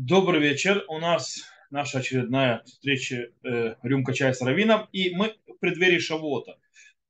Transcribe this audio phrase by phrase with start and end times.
[0.00, 0.84] Добрый вечер.
[0.86, 6.56] У нас наша очередная встреча э, «Рюмка чая с Равином», и мы в преддверии Шавота.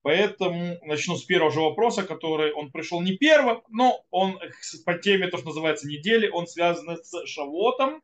[0.00, 4.40] Поэтому начну с первого же вопроса, который он пришел не первым, но он
[4.87, 8.02] по теме, то, что называется, недели, он связан с Шавотом.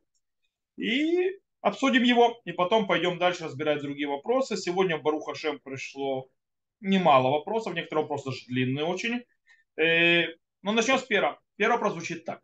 [0.77, 1.30] И
[1.62, 4.59] обсудим его, и потом пойдем дальше разбирать другие вопросы.
[4.59, 6.29] Сегодня Баруха Шем пришло
[6.80, 9.25] немало вопросов, некоторые вопросы даже длинные очень.
[9.82, 10.27] Э,
[10.61, 11.41] но начнем с первого.
[11.57, 12.43] Первый вопрос звучит так.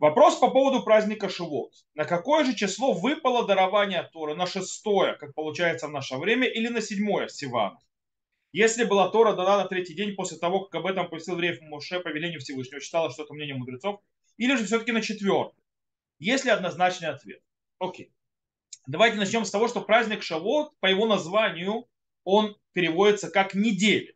[0.00, 1.72] Вопрос по поводу праздника Шивот.
[1.94, 4.34] На какое же число выпало дарование Тора?
[4.34, 7.78] На шестое, как получается в наше время, или на седьмое Сивана?
[8.50, 12.00] Если была Тора дана на третий день после того, как об этом повесил евреев Моше
[12.00, 14.00] по велению Всевышнего, читала, что это мнение мудрецов,
[14.36, 15.62] или же все-таки на четвертый?
[16.18, 17.42] Есть ли однозначный ответ?
[17.78, 18.12] Окей.
[18.86, 21.88] Давайте начнем с того, что праздник Шавот, по его названию,
[22.24, 24.12] он переводится как неделя.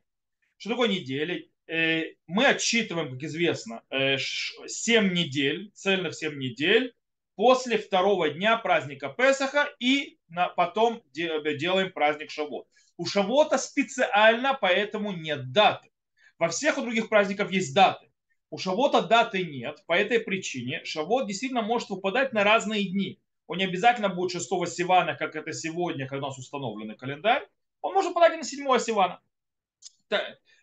[0.56, 1.42] Что такое неделя?
[1.68, 6.94] Э, мы отсчитываем, как известно, 7 э, недель, цельных 7 недель
[7.36, 10.19] после второго дня праздника Песаха и
[10.56, 12.66] потом делаем праздник Шавот.
[12.96, 15.91] У Шавота специально поэтому нет даты.
[16.39, 18.11] Во всех других праздниках есть даты.
[18.50, 19.84] У Шавота даты нет.
[19.86, 23.20] По этой причине Шавот действительно может выпадать на разные дни.
[23.46, 27.46] Он не обязательно будет 6 Сивана, как это сегодня, когда у нас установленный календарь.
[27.83, 29.20] Он может выпадать и на 7 Сивана.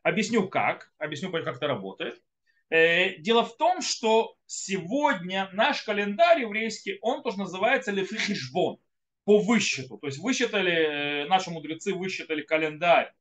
[0.05, 2.21] Объясню как, объясню, как это работает.
[2.69, 8.77] Э, дело в том, что сегодня наш календарь еврейский, он тоже называется лефихишбон,
[9.23, 9.97] по высчету.
[9.97, 13.15] То есть высчитали, э, наши мудрецы высчитали календарь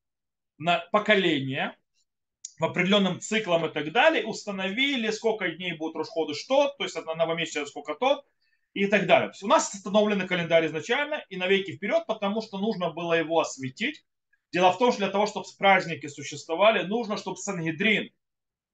[0.58, 1.74] на поколение,
[2.58, 7.14] в определенном циклом и так далее, установили, сколько дней будет Рошходы что, то есть на
[7.14, 8.26] новомесячие сколько то,
[8.74, 9.28] и так далее.
[9.28, 13.40] То есть у нас установленный календарь изначально и навеки вперед, потому что нужно было его
[13.40, 14.04] осветить,
[14.54, 18.12] Дело в том, что для того, чтобы праздники существовали, нужно, чтобы Сангедрин,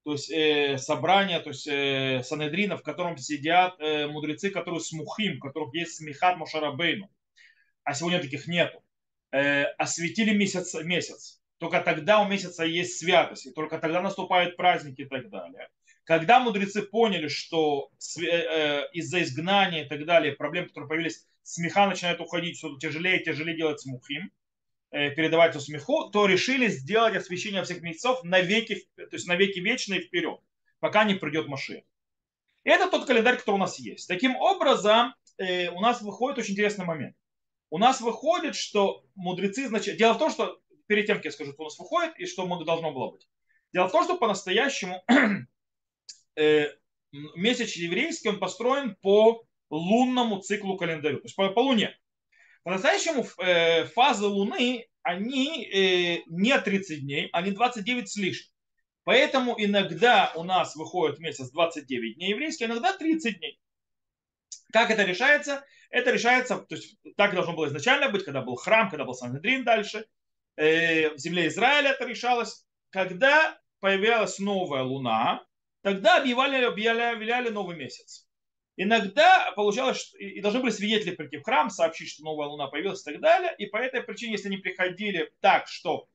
[0.05, 5.39] то есть э, собрание, то есть э, Санедрина, в котором сидят э, мудрецы, которые смухим,
[5.39, 7.09] у которых есть смехат Мошарабейну,
[7.83, 8.85] а сегодня таких нету,
[9.33, 11.41] э, осветили месяц, месяц.
[11.57, 15.71] Только тогда у месяца есть святость, и только тогда наступают праздники и так далее.
[16.05, 17.89] Когда мудрецы поняли, что
[18.19, 23.23] э, э, из-за изгнания и так далее, проблем, которые появились, смеха начинает уходить, что тяжелее
[23.23, 24.31] и тяжелее делать смухим,
[24.93, 29.61] Э, передавать усмеху, то решили сделать освящение всех месяцев на веки, то есть на веки
[29.61, 30.41] вечные вперед,
[30.81, 31.85] пока не придет Машин.
[32.65, 34.09] Это тот календарь, который у нас есть.
[34.09, 37.15] Таким образом, э, у нас выходит очень интересный момент.
[37.71, 41.53] У нас выходит, что мудрецы, значит, дело в том, что перед тем, как я скажу,
[41.53, 43.29] что у нас выходит и что должно было быть.
[43.73, 45.05] Дело в том, что по-настоящему
[46.37, 46.67] э,
[47.13, 51.97] месяц еврейский, он построен по лунному циклу календарю, то есть по, по Луне.
[52.63, 58.53] По-настоящему э, фазы Луны, они э, не 30 дней, они 29 с лишним.
[59.05, 63.59] Поэтому иногда у нас выходит месяц 29 дней еврейский, иногда 30 дней.
[64.73, 65.65] Как это решается?
[65.89, 69.65] Это решается, то есть так должно было изначально быть, когда был храм, когда был Санедрин
[69.65, 70.07] дальше.
[70.57, 72.65] Э, в земле Израиля это решалось.
[72.91, 75.45] Когда появилась новая луна,
[75.83, 78.29] тогда объявляли, объявляли новый месяц.
[78.83, 83.03] Иногда получалось, что и должны были свидетели прийти в храм, сообщить, что новая луна появилась
[83.03, 83.55] и так далее.
[83.59, 86.09] И по этой причине, если они приходили так, что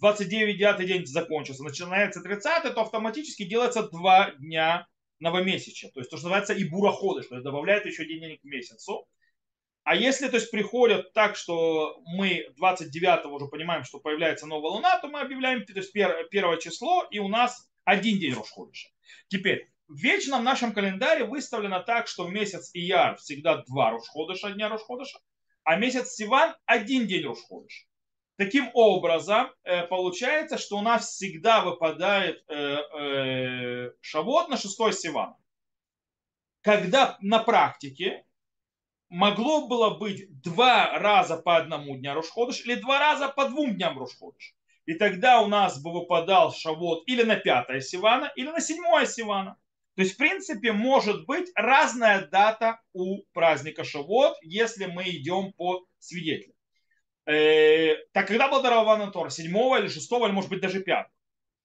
[0.00, 4.86] 29 9 день закончился, начинается 30 то автоматически делается два дня
[5.18, 5.88] новомесяча.
[5.88, 9.08] То есть то, что называется и бураходы, что добавляет еще день к месяцу.
[9.84, 14.98] А если то есть, приходят так, что мы 29 уже понимаем, что появляется новая луна,
[14.98, 18.90] то мы объявляем то есть, первое число, и у нас один день Рошходыша.
[19.28, 24.68] Теперь, в вечном нашем календаре выставлено так, что в месяц Ияр всегда два Рошходыша, дня
[24.68, 25.18] Рошходыша,
[25.64, 27.86] а месяц Сиван один день Рошходыша.
[28.36, 35.34] Таким образом, э, получается, что у нас всегда выпадает э, э, шавот на шестой Сиван.
[36.60, 38.24] Когда на практике
[39.08, 43.98] могло было быть два раза по одному дня Рошходыш или два раза по двум дням
[43.98, 44.54] Рошходыш.
[44.86, 49.56] И тогда у нас бы выпадал шавот или на пятое Сивана, или на седьмое Сивана.
[50.00, 55.84] То есть, в принципе, может быть разная дата у праздника Шавот, если мы идем по
[55.98, 56.56] свидетелям.
[57.26, 59.28] Э, так когда был дарован Тора?
[59.28, 61.06] 7 или 6 или может быть даже 5?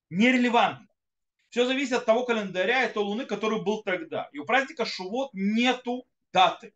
[0.09, 0.89] Нерелевантно.
[1.47, 4.27] Все зависит от того календаря и той луны, который был тогда.
[4.33, 6.73] И у праздника Шавот нету даты.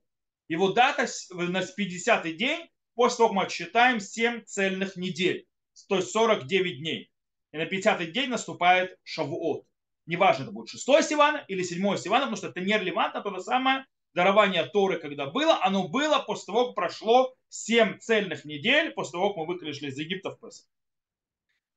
[0.47, 5.45] Его дата на 50-й день, после того, как мы отсчитаем 7 цельных недель,
[5.89, 7.11] то есть 49 дней.
[7.51, 9.65] И на 50-й день наступает Шавуот
[10.09, 13.41] неважно, это будет шестой Сивана или седьмой Сивана, потому что это не релевантно, то же
[13.41, 19.13] самое дарование Торы, когда было, оно было после того, как прошло семь цельных недель, после
[19.13, 20.67] того, как мы вышли из Египта в Песах.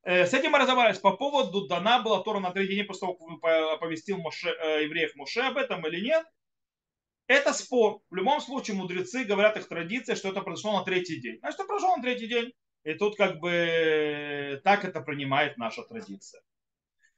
[0.04, 0.98] Э, с этим мы разобрались.
[0.98, 5.14] По поводу дана была Тора на третий день после того, как оповестил Моше, э, евреев
[5.14, 6.26] Моше об этом или нет.
[7.28, 8.00] Это спор.
[8.10, 11.38] В любом случае мудрецы говорят их традиции, что это произошло на третий день.
[11.38, 12.52] Значит, это произошло на третий день.
[12.84, 16.42] И тут как бы так это принимает наша традиция.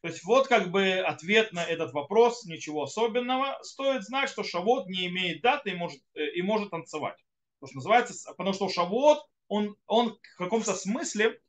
[0.05, 3.59] То есть вот как бы ответ на этот вопрос, ничего особенного.
[3.63, 7.17] Стоит знать, что Шавот не имеет даты и может, э, и может танцевать.
[7.59, 11.41] Потому что называется, потому что Шавот, он, он в каком-то смысле,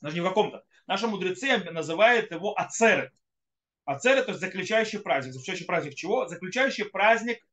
[0.00, 3.12] даже не в каком-то, наши мудрецы называют его Ацерет.
[3.84, 5.32] Ацерет, то есть заключающий праздник.
[5.32, 6.28] Заключающий праздник чего?
[6.28, 7.44] Заключающий праздник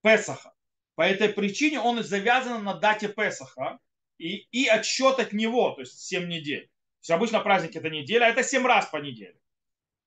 [0.00, 0.54] Песаха.
[0.94, 3.78] По этой причине он завязан на дате Песаха
[4.16, 6.70] и, и отсчет от него, то есть 7 недель
[7.04, 9.38] есть обычно праздник это неделя, а это 7 раз по неделе.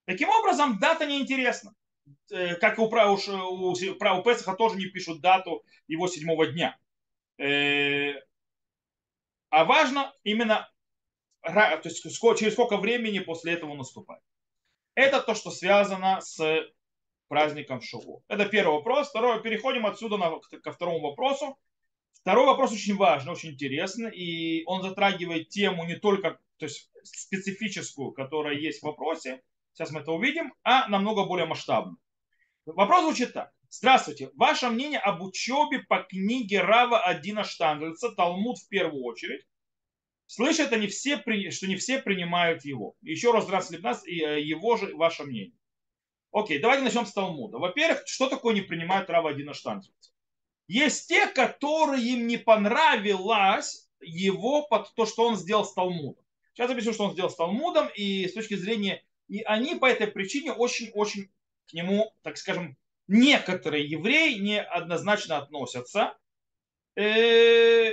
[0.06, 1.76] Таким образом, дата неинтересна.
[2.32, 6.78] Э, как у, у, у, у Песаха тоже не пишут дату его седьмого дня.
[7.38, 8.14] Э,
[9.50, 10.70] а важно именно,
[11.44, 14.24] то есть через сколько времени после этого наступает.
[14.96, 16.68] Это то, что связано с
[17.28, 18.24] праздником Шаву.
[18.28, 19.10] Это первый вопрос.
[19.10, 21.60] Второй, переходим отсюда на, ко второму вопросу.
[22.14, 28.12] Второй вопрос очень важный, очень интересный, и он затрагивает тему не только то есть специфическую,
[28.12, 29.42] которая есть в вопросе,
[29.74, 31.98] сейчас мы это увидим, а намного более масштабную.
[32.66, 33.54] Вопрос звучит так.
[33.70, 34.32] Здравствуйте.
[34.36, 39.46] Ваше мнение об учебе по книге Рава Адина Штангельца, Талмуд в первую очередь.
[40.26, 41.18] Слышат они все,
[41.52, 42.96] что не все принимают его.
[43.02, 45.58] Еще раз здравствуйте нас и э, его же ваше мнение.
[46.32, 47.58] Окей, давайте начнем с Талмуда.
[47.58, 50.12] Во-первых, что такое не принимают Рава Адина Штангельца?
[50.68, 56.24] Есть те, которые им не понравилось его под то, что он сделал с Талмудом.
[56.58, 60.08] Сейчас объясню, что он сделал с Талмудом, и с точки зрения, и они по этой
[60.08, 61.30] причине очень-очень
[61.70, 62.76] к нему, так скажем,
[63.06, 66.18] некоторые евреи неоднозначно относятся
[66.96, 67.92] э,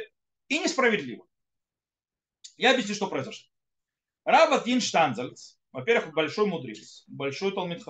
[0.48, 1.26] и несправедливо.
[2.56, 3.46] Я объясню, что произошло.
[4.24, 7.82] Раб Дин Штанзальц, во-первых, большой мудрец, большой Талмит.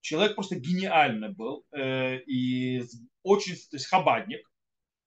[0.00, 2.82] Человек просто гениальный был э, и
[3.22, 4.50] очень, то есть хабадник.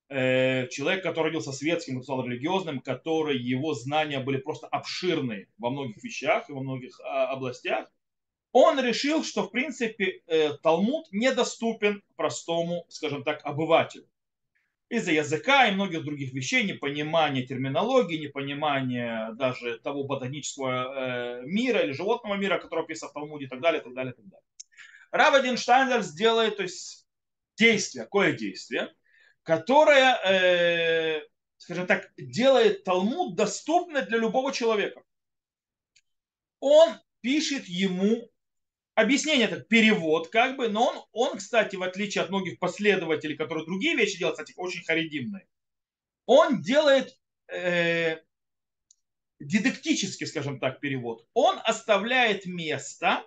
[0.09, 5.69] Э, человек, который родился светским и стал религиозным, который его знания были просто обширные во
[5.69, 7.91] многих вещах и во многих а, областях,
[8.53, 14.07] он решил, что в принципе э, Талмуд недоступен простому, скажем так, обывателю.
[14.87, 21.91] Из-за языка и многих других вещей, непонимания терминологии, непонимания даже того ботанического э, мира или
[21.91, 24.45] животного мира, который описан в Талмуде и так далее, и так далее, и так далее.
[25.11, 27.05] Равадин Штайнер сделает то есть,
[27.57, 28.93] действие, кое действие,
[29.47, 31.21] которая, э,
[31.55, 35.01] скажем так, делает Талмуд доступным для любого человека.
[36.59, 38.29] Он пишет ему
[38.93, 43.65] объяснение, это перевод, как бы, но он, он, кстати, в отличие от многих последователей, которые
[43.65, 45.47] другие вещи делают, кстати, очень харидимные,
[46.25, 47.17] он делает
[47.47, 48.17] э,
[49.39, 51.25] дидактический, скажем так, перевод.
[51.33, 53.25] Он оставляет место,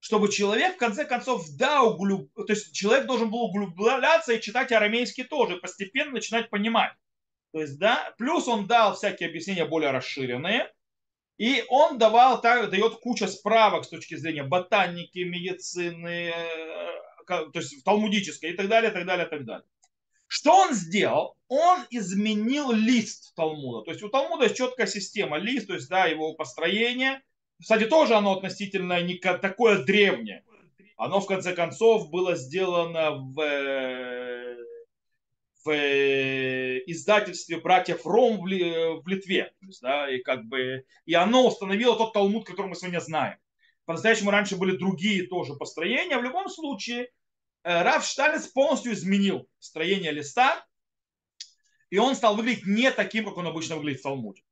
[0.00, 2.32] чтобы человек в конце концов, да, углуб...
[2.34, 6.92] то есть человек должен был углубляться и читать арамейский тоже, постепенно начинать понимать.
[7.52, 10.72] То есть, да, плюс он дал всякие объяснения более расширенные,
[11.36, 17.84] и он давал, так, дает куча справок с точки зрения ботаники, медицины, э, то есть
[17.84, 19.66] талмудической и так далее, и так далее, и так далее.
[20.26, 21.36] Что он сделал?
[21.48, 23.84] Он изменил лист Талмуда.
[23.84, 27.20] То есть у Талмуда есть четкая система лист, то есть да, его построение–
[27.60, 30.44] кстати, тоже оно относительно не такое древнее.
[30.96, 33.36] Оно, в конце концов, было сделано в,
[35.64, 35.70] в
[36.86, 39.52] издательстве братьев Ром в, Литве.
[39.82, 43.38] Да, и, как бы, и оно установило тот Талмуд, который мы сегодня знаем.
[43.84, 46.18] По-настоящему раньше были другие тоже построения.
[46.18, 47.10] В любом случае,
[47.64, 50.64] э, Раф Шталец полностью изменил строение листа,
[51.90, 54.42] и он стал выглядеть не таким, как он обычно выглядит в Талмуде.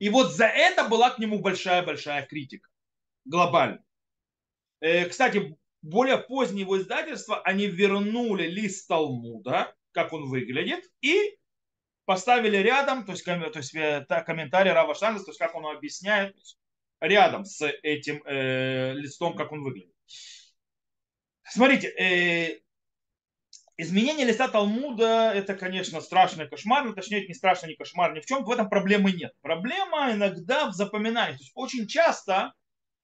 [0.00, 2.68] И вот за это была к нему большая-большая критика.
[3.24, 3.84] Глобально.
[4.80, 11.38] Э, кстати, более поздние его издательства, они вернули лист Талмуда, как он выглядит, и
[12.06, 16.34] поставили рядом, то есть, то есть э, комментарий Рава Штанца, то есть как он объясняет,
[17.00, 19.94] рядом с этим э, листом, как он выглядит.
[21.44, 22.60] Смотрите, э,
[23.82, 28.26] Изменение листа Талмуда это, конечно, страшный кошмар, но точнее не страшно, не кошмар, ни в
[28.26, 29.32] чем, в этом проблемы нет.
[29.40, 31.38] Проблема иногда в запоминании.
[31.38, 32.52] То есть очень часто,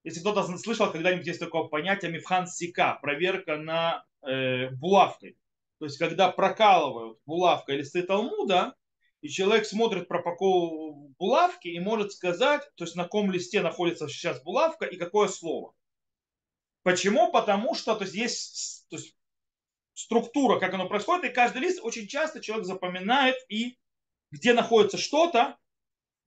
[0.05, 5.39] если кто-то слышал, когда-нибудь есть такое понятие мифхан сика, проверка на э, булавкой.
[5.79, 8.75] То есть когда прокалывают булавкой листы Талмуда,
[9.23, 14.43] и человек смотрит пропаковку булавки и может сказать, то есть на каком листе находится сейчас
[14.43, 15.73] булавка и какое слово.
[16.83, 17.33] Почему?
[17.33, 19.16] Потому что то есть, есть то есть,
[19.97, 23.79] структура, как оно происходит, и каждый лист очень часто человек запоминает и
[24.31, 25.57] где находится что-то,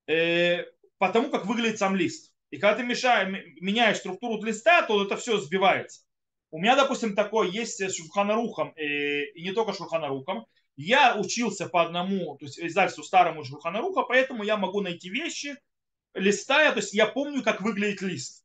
[0.07, 0.65] э,
[0.97, 2.33] потому как выглядит сам лист.
[2.49, 3.29] И когда ты мешаешь,
[3.61, 6.01] меняешь структуру листа, то это все сбивается.
[6.49, 10.47] У меня, допустим, такое есть с Шурханарухом, э, и не только Шурханарухом.
[10.75, 15.57] Я учился по одному, то есть издательству старому Шурханаруха, поэтому я могу найти вещи,
[16.15, 18.43] листая, то есть я помню, как выглядит лист.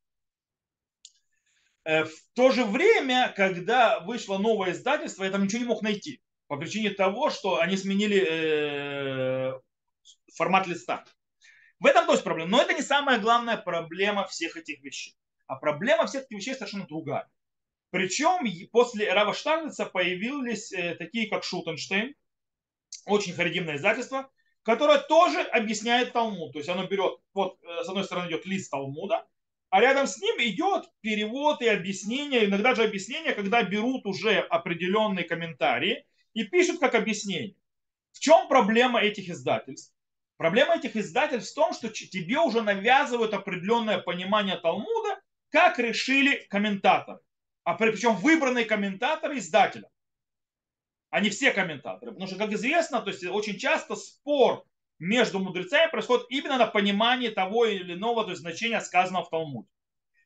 [1.84, 6.22] Э, в то же время, когда вышло новое издательство, я там ничего не мог найти.
[6.46, 9.52] По причине того, что они сменили э,
[10.34, 11.04] формат листа.
[11.78, 12.50] В этом тоже проблема.
[12.50, 15.14] Но это не самая главная проблема всех этих вещей.
[15.46, 17.30] А проблема всех этих вещей совершенно другая.
[17.90, 18.40] Причем
[18.72, 22.14] после Рава Штагница появились э, такие, как Шутенштейн,
[23.06, 24.30] очень харидимное издательство,
[24.62, 26.52] которое тоже объясняет Талмуд.
[26.52, 29.26] То есть оно берет, вот с одной стороны идет лист Талмуда,
[29.74, 35.24] а рядом с ним идет перевод и объяснение, иногда же объяснение, когда берут уже определенные
[35.24, 37.56] комментарии и пишут как объяснение.
[38.12, 39.92] В чем проблема этих издательств?
[40.36, 47.18] Проблема этих издательств в том, что тебе уже навязывают определенное понимание Талмуда, как решили комментаторы.
[47.64, 49.90] А причем выбранные комментаторы издателя,
[51.10, 52.12] а не все комментаторы.
[52.12, 54.64] Потому что, как известно, то есть очень часто спор
[54.98, 59.68] между мудрецами происходит именно на понимании того или иного то есть, значения сказанного в Талмуде.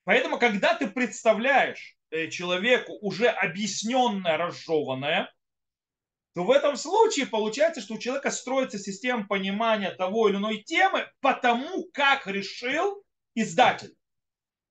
[0.04, 5.32] Поэтому, когда ты представляешь э, человеку уже объясненное, разжеванное,
[6.34, 11.06] то в этом случае получается, что у человека строится система понимания того или иной темы
[11.20, 13.02] по тому, как решил
[13.34, 13.94] издатель.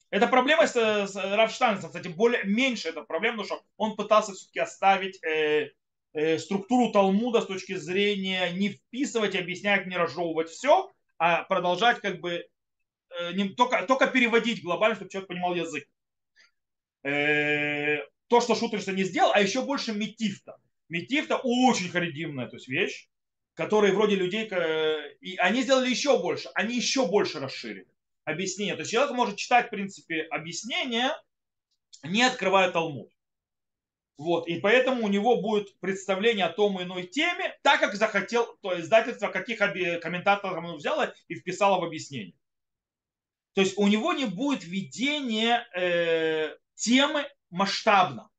[0.09, 4.59] Это проблема с, с Рафштайнцем, кстати, более меньше эта проблема, потому что он пытался все-таки
[4.59, 5.27] оставить э,
[5.57, 5.69] Э,
[6.39, 12.47] структуру Талмуда с точки зрения не вписывать, объяснять, не разжевывать все, а продолжать как бы
[13.09, 15.87] э, не, только, только переводить глобально, чтобы человек понимал язык.
[17.03, 17.97] Э,
[18.27, 20.57] то, что Шутерштейн не сделал, а еще больше Метифта.
[20.89, 23.09] Метифта очень харидимная то есть вещь,
[23.53, 24.49] которые вроде людей,
[25.21, 27.87] и они сделали еще больше, они еще больше расширили
[28.27, 28.75] объяснение.
[28.75, 31.11] То есть человек может читать, в принципе, объяснение,
[32.03, 33.09] не открывая Талмуд.
[34.17, 38.57] Вот, и поэтому у него будет представление о том и иной теме, так как захотел
[38.61, 42.33] то издательство, каких комментаторов оно взяло и вписало в объяснение.
[43.53, 48.29] То есть у него не будет видения э, темы масштабно.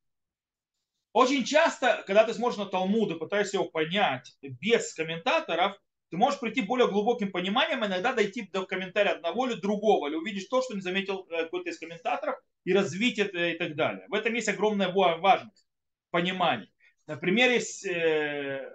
[1.13, 5.81] Очень часто, когда ты смотришь на Талмуд и пытаешься его понять без комментаторов,
[6.11, 10.47] ты можешь прийти более глубоким пониманием, иногда дойти до комментария одного или другого, или увидишь
[10.47, 14.07] то, что не заметил э, какой-то из комментаторов, и развить это и так далее.
[14.09, 15.68] В этом есть огромная важность
[16.11, 16.73] пониманий.
[17.07, 18.71] Например, есть э,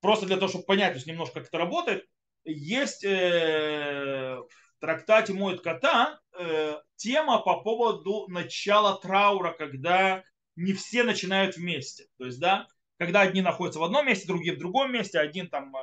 [0.00, 2.06] просто для того, чтобы понять, то есть немножко как это работает,
[2.44, 10.22] есть э, в трактате «Моет кота» э, тема по поводу начала траура, когда
[10.56, 12.06] не все начинают вместе.
[12.18, 12.66] То есть, да,
[12.96, 15.80] когда одни находятся в одном месте, другие в другом месте, один там э,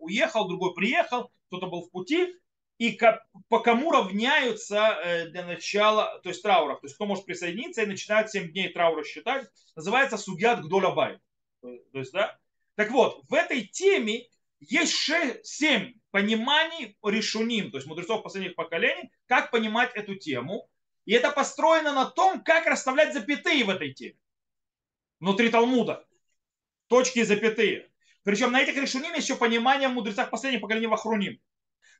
[0.00, 2.34] уехал, другой приехал, кто-то был в пути,
[2.78, 2.98] и
[3.48, 7.86] по кому равняются э, для начала, то есть трауров, то есть кто может присоединиться и
[7.86, 11.18] начинает 7 дней траура считать, называется судьят Гдолабай.
[11.60, 12.38] То есть, да?
[12.76, 14.28] Так вот, в этой теме
[14.60, 20.70] есть 6, 7 пониманий решуним, то есть мудрецов последних поколений, как понимать эту тему.
[21.04, 24.18] И это построено на том, как расставлять запятые в этой теме.
[25.20, 26.06] Внутри Талмуда.
[26.86, 27.90] Точки и запятые.
[28.22, 31.40] Причем на этих решуним есть еще понимание в мудрецах последних поколений Вахруним.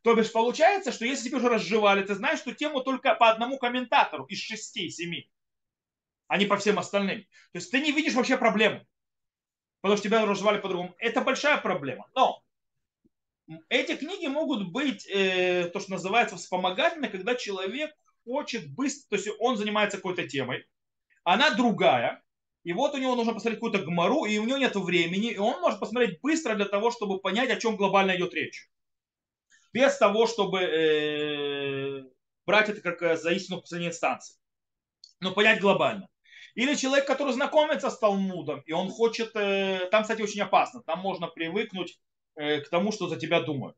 [0.02, 3.58] То бишь получается, что если тебе уже разжевали, ты знаешь что тему только по одному
[3.58, 5.30] комментатору из шести, семи,
[6.28, 7.22] а не по всем остальным.
[7.52, 8.86] То есть ты не видишь вообще проблему,
[9.80, 10.94] потому что тебя разжевали по-другому.
[10.98, 12.08] Это большая проблема.
[12.14, 12.42] Но
[13.68, 17.92] эти книги могут быть, э, то, что называется, вспомогательны, когда человек
[18.24, 20.66] хочет быстро, то есть он занимается какой-то темой,
[21.24, 22.22] она другая,
[22.62, 25.60] и вот у него нужно посмотреть какую-то гмору, и у него нет времени, и он
[25.60, 28.68] может посмотреть быстро для того, чтобы понять, о чем глобально идет речь
[29.72, 32.04] без того, чтобы э,
[32.46, 34.36] брать это как э, за истину последней инстанции.
[35.20, 36.08] Но понять глобально.
[36.54, 39.34] Или человек, который знакомится с Талмудом, и он хочет...
[39.36, 40.82] Э, там, кстати, очень опасно.
[40.82, 42.00] Там можно привыкнуть
[42.36, 43.76] э, к тому, что за тебя думают.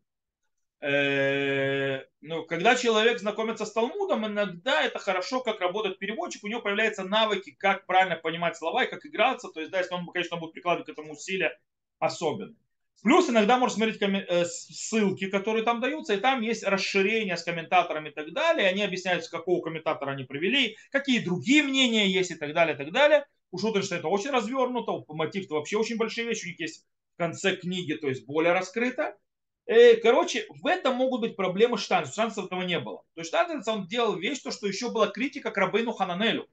[0.80, 6.62] Э, ну, когда человек знакомится с Талмудом, иногда это хорошо, как работает переводчик, у него
[6.62, 9.48] появляются навыки, как правильно понимать слова и как играться.
[9.48, 11.58] То есть, да, если он, конечно, будет прикладывать к этому усилия
[11.98, 12.56] особенно.
[13.02, 18.10] Плюс иногда можно смотреть э, ссылки, которые там даются, и там есть расширение с комментаторами
[18.10, 18.68] и так далее.
[18.68, 22.78] Они объясняют, с какого комментатора они привели, какие другие мнения есть и так далее, и
[22.78, 23.26] так далее.
[23.52, 27.18] У Шутершта это очень развернуто, у мотив вообще очень большие вещи, у них есть в
[27.18, 29.16] конце книги, то есть более раскрыто.
[29.64, 32.12] Э, короче, в этом могут быть проблемы Штанца.
[32.12, 33.02] Штанца этого не было.
[33.14, 36.48] То есть Штанец, он делал вещь, то, что еще была критика к Рабейну Хананелю.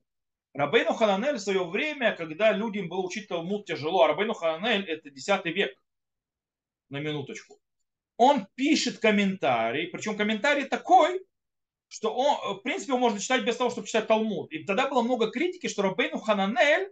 [0.54, 5.10] Рабейну Хананель в свое время, когда людям было учить Талмуд тяжело, а Рабейну Хананель это
[5.10, 5.78] 10 век
[6.90, 7.60] на минуточку.
[8.18, 11.22] Он пишет комментарий, причем комментарий такой,
[11.88, 14.52] что он, в принципе, он может читать без того, чтобы читать Талмуд.
[14.52, 16.92] И тогда было много критики, что Рабейну Хананель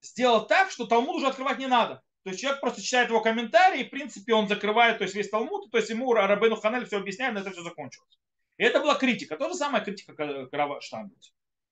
[0.00, 2.02] сделал так, что Талмуд уже открывать не надо.
[2.22, 5.30] То есть человек просто читает его комментарии, и, в принципе, он закрывает то есть, весь
[5.30, 8.18] Талмуд, то есть ему Рабейну Ханель все объясняет, на это все закончилось.
[8.58, 9.36] И это была критика.
[9.36, 11.18] То же самое критика Крава Штанберг.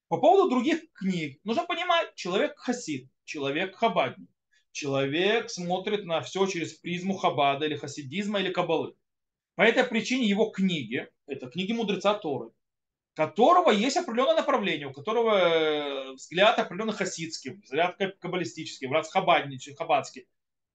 [0.08, 4.30] По поводу других книг, нужно понимать, человек хасид, человек хабадник,
[4.76, 8.94] человек смотрит на все через призму хабада или хасидизма или кабалы.
[9.54, 12.50] По этой причине его книги, это книги мудреца Торы,
[13.14, 20.26] которого есть определенное направление, у которого э, взгляд определенно хасидский, взгляд каббалистический, взгляд хабадничий, хабадский,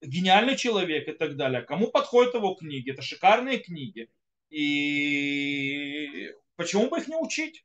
[0.01, 1.61] гениальный человек и так далее.
[1.61, 2.91] Кому подходят его книги?
[2.91, 4.09] Это шикарные книги.
[4.49, 7.63] И почему бы их не учить?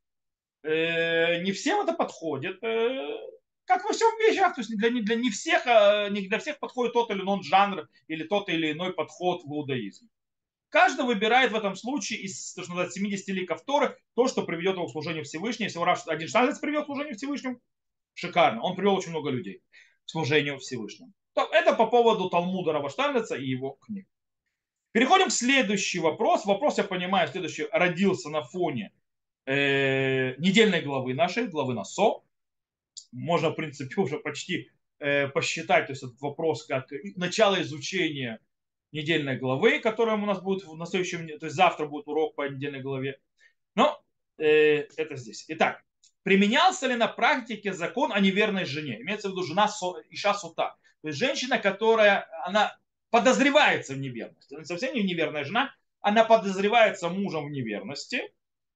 [0.62, 2.62] Э, не всем это подходит.
[3.66, 6.58] Э, как во всем вещах, то есть для, для не всех, а не для всех
[6.58, 10.08] подходит тот или иной жанр или тот или иной подход в иудаизме.
[10.68, 14.74] Каждый выбирает в этом случае из то, что называется, 70 ликов Торы то, что приведет
[14.74, 15.66] его к служению Всевышнему.
[15.66, 17.60] Если раз один шанс привел к служению Всевышнему,
[18.14, 18.62] шикарно.
[18.62, 19.62] Он привел очень много людей
[20.04, 21.12] к служению Всевышнему.
[21.34, 24.06] Это по поводу Талмуда Раваштальница и его книг.
[24.92, 26.46] Переходим к следующий вопрос.
[26.46, 28.92] Вопрос, я понимаю, следующий родился на фоне
[29.44, 32.25] э, недельной главы нашей, главы Насо.
[33.16, 38.40] Можно, в принципе, уже почти э, посчитать то есть этот вопрос как начало изучения
[38.92, 42.80] недельной главы, которая у нас будет на следующем, то есть завтра будет урок по недельной
[42.80, 43.18] главе.
[43.74, 44.02] Но
[44.38, 45.44] э, это здесь.
[45.48, 45.82] Итак,
[46.22, 49.00] применялся ли на практике закон о неверной жене?
[49.00, 49.68] Имеется в виду жена
[50.10, 50.76] Иша Сута.
[51.02, 52.76] То есть женщина, которая, она
[53.10, 54.54] подозревается в неверности.
[54.54, 58.22] Она совсем не неверная жена, она подозревается мужем в неверности.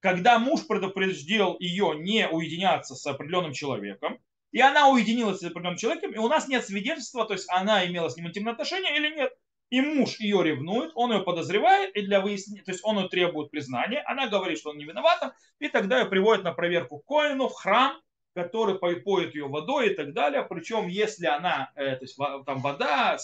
[0.00, 4.18] Когда муж предупреждал ее не уединяться с определенным человеком,
[4.52, 8.08] и она уединилась с определенным человеком, и у нас нет свидетельства, то есть она имела
[8.08, 9.32] с ним интимные отношения или нет
[9.70, 13.50] и муж ее ревнует, он ее подозревает, и для выяснения, то есть он ее требует
[13.50, 17.54] признания, она говорит, что он не виноват, и тогда ее приводят на проверку коину в
[17.54, 18.00] храм,
[18.34, 20.44] который поет ее водой и так далее.
[20.48, 22.16] Причем, если она, э, то есть
[22.46, 23.18] там вода,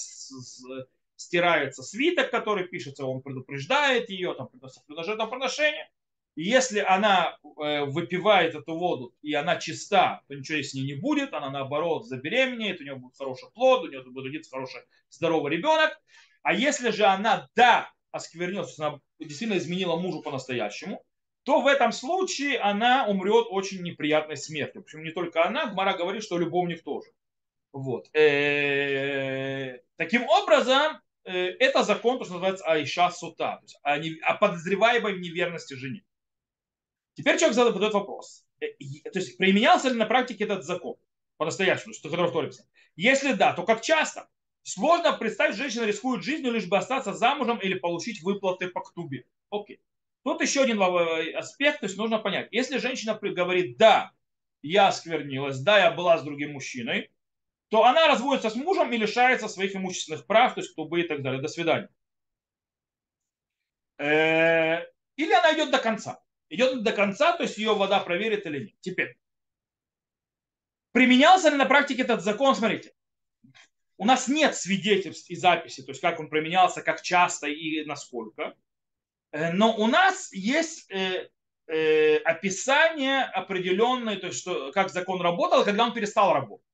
[1.17, 5.89] стирается свиток, который пишется, он предупреждает ее, там там приношение.
[6.37, 11.33] Если она э, выпивает эту воду, и она чиста, то ничего с ней не будет,
[11.33, 15.99] она наоборот забеременеет, у нее будет хороший плод, у нее будет родиться хороший здоровый ребенок.
[16.43, 21.03] А если же она, да, осквернилась, она действительно изменила мужу по-настоящему,
[21.45, 24.83] то в этом случае она умрет очень неприятной смертью.
[24.83, 27.09] Причем не только она, Гмара говорит, что любовник тоже.
[27.73, 28.15] Вот.
[28.15, 35.15] Э, таким образом, э, это закон, то, что называется Айша Сута, то есть о подозреваемой
[35.15, 36.03] в неверности жене.
[37.17, 38.45] Теперь человек задает вопрос.
[38.61, 38.67] Э,
[39.11, 40.97] то есть применялся ли на практике этот закон
[41.39, 42.51] по-настоящему, что который в Торе
[42.95, 44.29] Если да, то как часто?
[44.63, 49.25] Сложно представить, женщина рискует жизнью, лишь бы остаться замужем или получить выплаты по ктубе.
[49.51, 49.81] Окей.
[50.25, 50.83] Тут еще один
[51.37, 52.49] аспект, то есть нужно понять.
[52.51, 54.11] Если женщина говорит, да,
[54.61, 57.11] я сквернилась, да, я была с другим мужчиной,
[57.69, 61.23] то она разводится с мужем и лишается своих имущественных прав, то есть ктубы и так
[61.23, 61.41] далее.
[61.41, 61.89] До свидания.
[63.99, 64.85] Э,
[65.17, 66.26] или она идет до конца.
[66.49, 68.81] Идет до конца, то есть ее вода проверит или нет.
[68.81, 69.17] Теперь.
[70.93, 72.55] Применялся ли на практике этот закон?
[72.55, 72.93] Смотрите
[73.99, 78.55] у нас нет свидетельств и записей, то есть как он применялся, как часто и насколько.
[79.33, 81.29] Э, но у нас есть э,
[81.67, 86.67] э, описание определенное, то есть что, как закон работал, когда он перестал работать.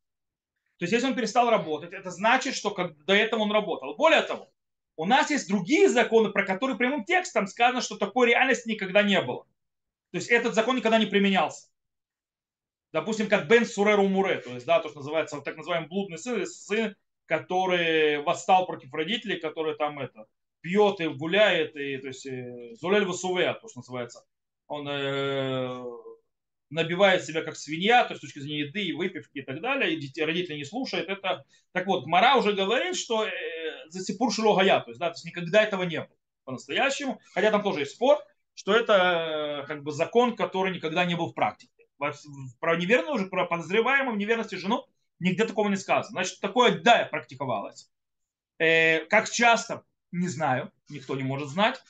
[0.79, 3.95] То есть если он перестал работать, это значит, что как, до этого он работал.
[3.95, 4.51] Более того,
[4.97, 9.21] у нас есть другие законы, про которые прямым текстом сказано, что такой реальности никогда не
[9.23, 9.47] было.
[10.13, 11.69] То есть этот закон никогда не применялся.
[12.93, 16.47] Допустим, как Бен Суреру Муре, то есть, да, то, что называется, так называемый блудный сын,
[16.47, 16.95] сын
[17.27, 20.27] который восстал против родителей, который там это
[20.61, 24.25] пьет и гуляет, и, то есть э, Зулель Васувея, то, что называется.
[24.67, 25.83] Он э,
[26.69, 29.95] набивает себя как свинья, то есть с точки зрения еды и выпивки и так далее,
[29.95, 31.09] и детей, родители не слушают.
[31.09, 33.31] Это, так вот, Мара уже говорит, что э,
[33.89, 37.63] за Сипур Шилогая, то есть, да, то есть никогда этого не было по-настоящему, хотя там
[37.63, 38.19] тоже есть спор,
[38.55, 41.73] что это э, как бы закон, который никогда не был в практике.
[42.61, 44.87] Про неверную уже, про подозреваемую в неверности жену
[45.23, 46.11] Нигде такого не сказано.
[46.11, 47.89] Значит, такое, да, практиковалось.
[48.59, 51.81] Э, как часто, не знаю, никто не может знать.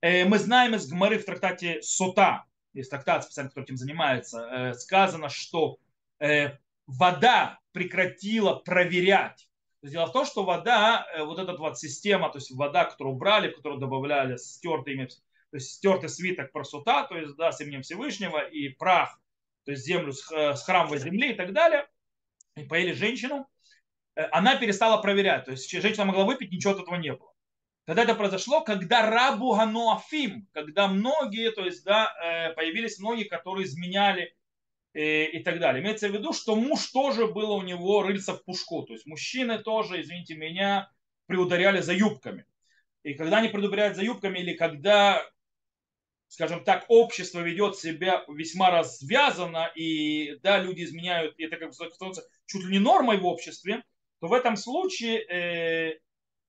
[0.00, 4.74] Э, мы знаем из Гмары в трактате Сота, есть трактат специально, который этим занимается, э,
[4.74, 5.78] сказано, что
[6.18, 6.56] э,
[6.88, 9.48] вода прекратила проверять.
[9.84, 13.52] Дело в том, что вода, э, вот эта вот система, то есть вода, которую брали,
[13.52, 14.96] которую добавляли стертый,
[15.50, 19.20] то есть стертый свиток просута, то есть да, с именем Всевышнего, и прах,
[19.64, 21.86] то есть землю с, э, храмовой земли и так далее–
[22.56, 23.48] и поели женщину,
[24.16, 25.44] э, она перестала проверять.
[25.44, 27.32] То есть женщина могла выпить, ничего от этого не было.
[27.86, 28.60] Когда это произошло?
[28.60, 34.34] Когда рабу ганоафим, когда многие, то есть, да, э, появились многие, которые изменяли
[34.94, 35.82] э, и так далее.
[35.82, 38.82] Имеется в виду, что муж тоже было у него рыльца в пушку.
[38.82, 40.90] То есть мужчины тоже, извините меня,
[41.26, 42.44] приударяли за юбками.
[43.02, 45.24] И когда они предупреждают за юбками, или когда,
[46.30, 51.74] скажем так, общество ведет себя весьма развязанно, и да, люди изменяют, и это как бы
[51.74, 53.82] становится чуть ли не нормой в обществе,
[54.20, 55.98] то в этом случае э,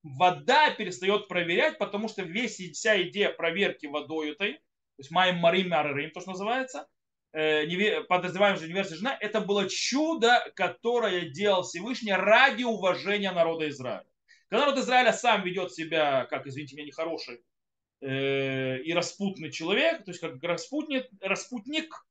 [0.04, 5.70] вода перестает проверять, потому что весь, вся идея проверки водой этой, то есть маем марим
[5.70, 6.86] марим, то, что называется,
[7.32, 14.06] э, подозреваем, что неверная жена, это было чудо, которое делал Всевышний ради уважения народа Израиля.
[14.48, 17.42] Когда народ Израиля сам ведет себя, как, извините меня, нехороший
[18.02, 22.04] и распутный человек, то есть как распутник, распутник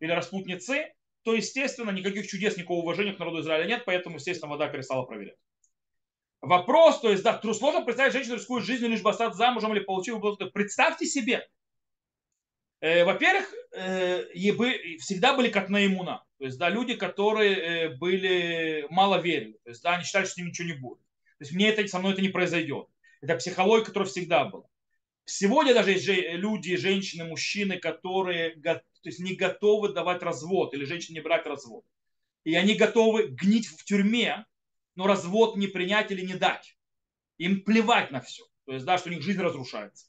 [0.00, 4.68] или распутницы, то, естественно, никаких чудес, никакого уважения к народу Израиля нет, поэтому, естественно, вода
[4.68, 5.36] перестала проверять.
[6.40, 10.16] Вопрос, то есть, да, сложно представить, женщину рискует жизнью, лишь бы остаться замужем или получив
[10.16, 10.50] выплату.
[10.50, 11.48] Представьте себе,
[12.80, 14.24] э, во-первых, э,
[14.98, 16.22] всегда были как наимуна.
[16.38, 19.58] То есть, да, люди, которые э, были мало верили.
[19.64, 20.98] То есть, да, они считали, что с ним ничего не будет.
[20.98, 22.88] То есть мне это, со мной это не произойдет.
[23.22, 24.64] Это психология, которая всегда была.
[25.26, 31.18] Сегодня даже есть люди, женщины, мужчины, которые то есть не готовы давать развод или женщине
[31.18, 31.84] не брать развод.
[32.44, 34.46] И они готовы гнить в тюрьме,
[34.96, 36.76] но развод не принять или не дать.
[37.38, 38.44] Им плевать на все.
[38.66, 40.06] То есть, да, что у них жизнь разрушается.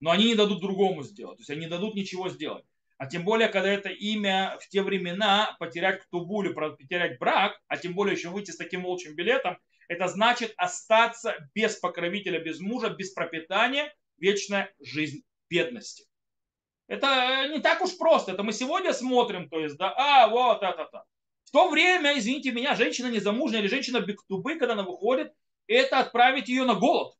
[0.00, 1.36] Но они не дадут другому сделать.
[1.36, 2.64] То есть они не дадут ничего сделать.
[2.98, 7.76] А тем более, когда это имя в те времена потерять ктубу или потерять брак, а
[7.76, 12.90] тем более еще выйти с таким волчьим билетом, это значит остаться без покровителя, без мужа,
[12.90, 16.06] без пропитания, вечная жизнь бедности.
[16.86, 18.32] Это не так уж просто.
[18.32, 21.04] Это мы сегодня смотрим, то есть, да, а, вот, это-то.
[21.44, 25.32] В то время, извините меня, женщина незамужняя или женщина бектубы, когда она выходит,
[25.66, 27.16] это отправить ее на голод.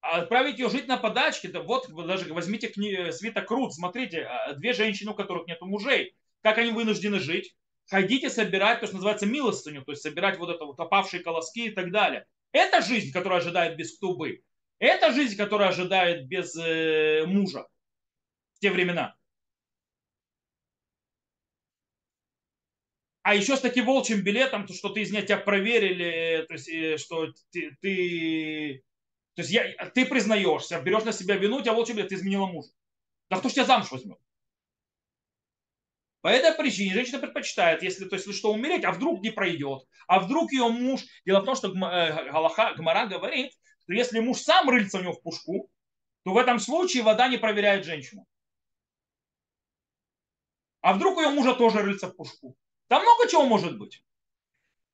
[0.00, 1.48] А отправить ее жить на подачке.
[1.48, 3.12] Да вот даже возьмите кни...
[3.12, 7.54] свиток Крут, смотрите, а, две женщины, у которых нет мужей, как они вынуждены жить
[7.86, 11.70] ходите собирать то, что называется милостыню, то есть собирать вот это вот опавшие колоски и
[11.70, 12.26] так далее.
[12.52, 14.42] Это жизнь, которая ожидает без ктубы.
[14.82, 17.68] Это жизнь, которая ожидает без э, мужа
[18.54, 19.14] в те времена.
[23.22, 26.68] А еще с таким волчьим билетом, то, что ты из меня тебя проверили, то есть,
[26.68, 28.82] э, что ты, ты,
[29.36, 32.46] то есть я, ты признаешься, берешь на себя вину, у тебя волчий билет, ты изменила
[32.46, 32.70] мужа.
[33.30, 34.18] Да кто ж тебя замуж возьмет?
[36.22, 39.84] По этой причине женщина предпочитает, если, то есть, если что, умереть, а вдруг не пройдет,
[40.08, 41.02] а вдруг ее муж...
[41.24, 43.52] Дело в том, что э, Галаха, Гмара говорит,
[43.92, 45.70] что если муж сам рыльца у него в пушку,
[46.24, 48.26] то в этом случае вода не проверяет женщину.
[50.80, 52.56] А вдруг у ее мужа тоже рыльца в пушку?
[52.88, 54.02] Там много чего может быть.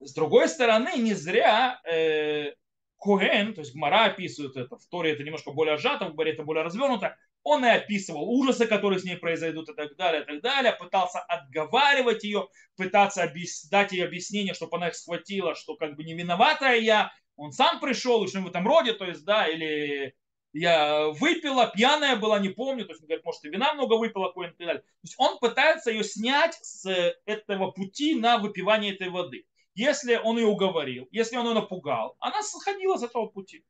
[0.01, 2.55] С другой стороны, не зря э,
[2.99, 6.43] Коэн, то есть Гмара описывает это, в Торе это немножко более сжато, в Гмаре это
[6.43, 10.43] более развернуто, он и описывал ужасы, которые с ней произойдут и так далее, и так
[10.43, 10.73] далее.
[10.73, 13.65] Пытался отговаривать ее, пытаться объяс...
[13.69, 17.13] дать ей объяснение, чтобы она их схватила, что как бы не виноватая я.
[17.39, 20.15] Он сам пришел, и что в этом роде, то есть, да, или
[20.53, 24.31] я выпила, пьяная была, не помню, то есть, он говорит, может, и вина много выпила,
[24.31, 24.83] и так далее.
[24.83, 26.85] То есть, он пытается ее снять с
[27.27, 29.47] этого пути на выпивание этой воды.
[29.75, 33.65] Если он ее уговорил, если он ее напугал, она сходила с этого пути.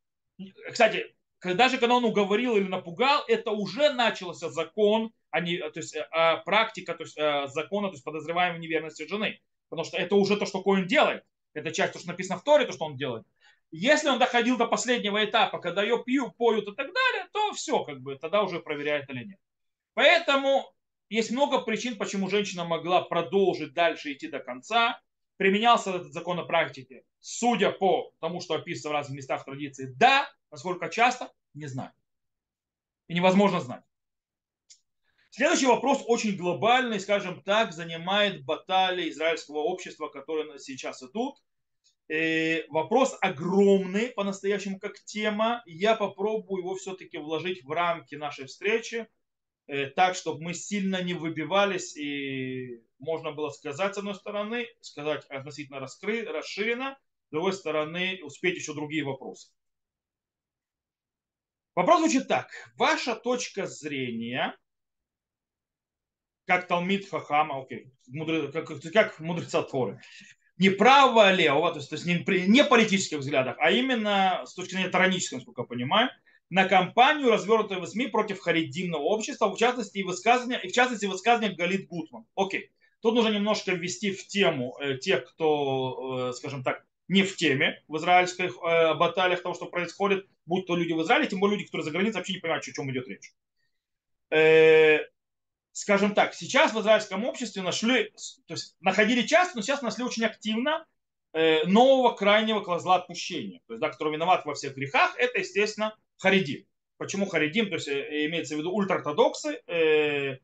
[0.73, 5.95] Кстати, даже когда он уговорил или напугал, это уже начался закон, а не, то есть
[6.11, 9.41] а практика то есть, а, закона, то есть подозреваемой неверности жены.
[9.69, 11.25] Потому что это уже то, что Коин делает.
[11.53, 13.27] Это часть, то, что написано в Торе, то, что он делает.
[13.71, 17.85] Если он доходил до последнего этапа, когда ее пьют, поют и так далее, то все,
[17.85, 19.39] как бы, тогда уже проверяет или нет.
[19.95, 20.73] Поэтому
[21.11, 25.01] есть много причин, почему женщина могла продолжить дальше идти до конца.
[25.37, 27.03] Применялся этот закон на практике.
[27.21, 31.93] Судя по тому, что описано в разных местах традиции, да, Насколько часто, не знаю.
[33.09, 33.85] И невозможно знать.
[35.31, 41.37] Следующий вопрос очень глобальный, скажем так, занимает баталии израильского общества, которые сейчас идут.
[42.09, 45.63] Э, вопрос огромный по-настоящему как тема.
[45.67, 49.07] Я попробую его все-таки вложить в рамки нашей встречи,
[49.67, 55.27] э, так, чтобы мы сильно не выбивались и можно было сказать с одной стороны, сказать
[55.27, 59.53] относительно раскры, расширенно, с другой стороны успеть еще другие вопросы.
[61.75, 62.51] Вопрос звучит так.
[62.77, 64.57] Ваша точка зрения,
[66.47, 70.01] как Талмит Хахама, окей, мудрец, как, как мудреца Торы,
[70.59, 74.73] не правого, левого, то есть, то есть не, не политических взглядах, а именно с точки
[74.73, 76.11] зрения таранической, насколько я понимаю,
[76.51, 81.07] на кампанию, развернутую в СМИ против харидимного общества, в частности, и высказывания, и в частности,
[81.07, 82.25] высказывания Галит Гутман.
[82.35, 82.71] Окей.
[83.01, 87.83] Тут нужно немножко ввести в тему э, тех, кто, э, скажем так, не в теме
[87.87, 91.67] в израильских э, баталиях того, что происходит, будь то люди в Израиле, тем более люди,
[91.67, 93.33] которые за границей вообще не понимают, о чем идет речь.
[94.31, 94.99] Э,
[95.79, 98.13] скажем так, сейчас в израильском обществе нашли,
[98.47, 100.85] то есть находили часто, но сейчас нашли очень активно
[101.33, 105.97] э, нового крайнего козла отпущения, то есть, да, который виноват во всех грехах, это, естественно,
[106.17, 106.67] Харидим.
[106.97, 107.69] Почему Харидим?
[107.69, 110.39] То есть э, имеется в виду ультраортодоксы, э,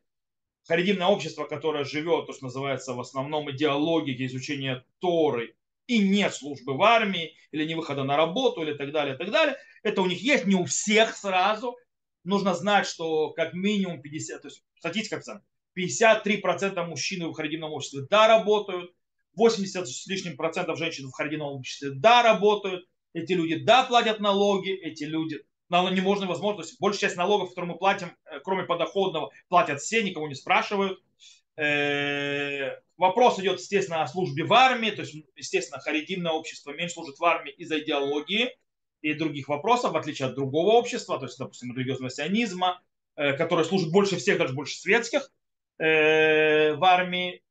[0.69, 5.57] харидимное общество, которое живет, то, что называется в основном идеологией изучения Торы
[5.89, 9.57] и нет службы в армии, или не выхода на работу, или так далее, так далее.
[9.83, 11.77] Это у них есть, не у всех сразу.
[12.25, 15.43] Нужно знать, что как минимум 50, то есть статистика пацан,
[15.79, 18.93] 53% мужчин в харидимном обществе да работают,
[19.35, 24.73] 80 с лишним процентов женщин в харидимном обществе да работают, эти люди да платят налоги,
[24.73, 29.31] эти люди не можно возможно, то большая часть налогов, которые мы платим, э, кроме подоходного,
[29.49, 31.03] платят все, никого не спрашивают.
[31.57, 37.19] Э, вопрос идет, естественно, о службе в армии, то есть, естественно, харидимное общество меньше служит
[37.19, 38.57] в армии из-за идеологии
[39.05, 42.83] и других вопросов, в отличие от другого общества, то есть, допустим, религиозного сионизма,
[43.17, 45.31] э, который служит больше всех, даже больше светских
[45.77, 47.43] в армии.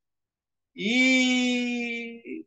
[0.72, 2.44] И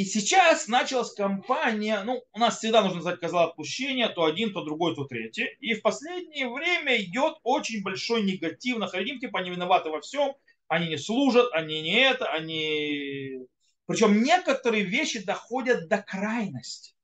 [0.00, 4.64] И сейчас началась кампания, ну, у нас всегда нужно знать козла отпущения, то один, то
[4.64, 5.48] другой, то третий.
[5.58, 10.32] И в последнее время идет очень большой негатив на Харидим, типа они виноваты во всем,
[10.68, 13.46] они не служат, они не это, они...
[13.90, 16.94] Причем некоторые вещи доходят до крайности.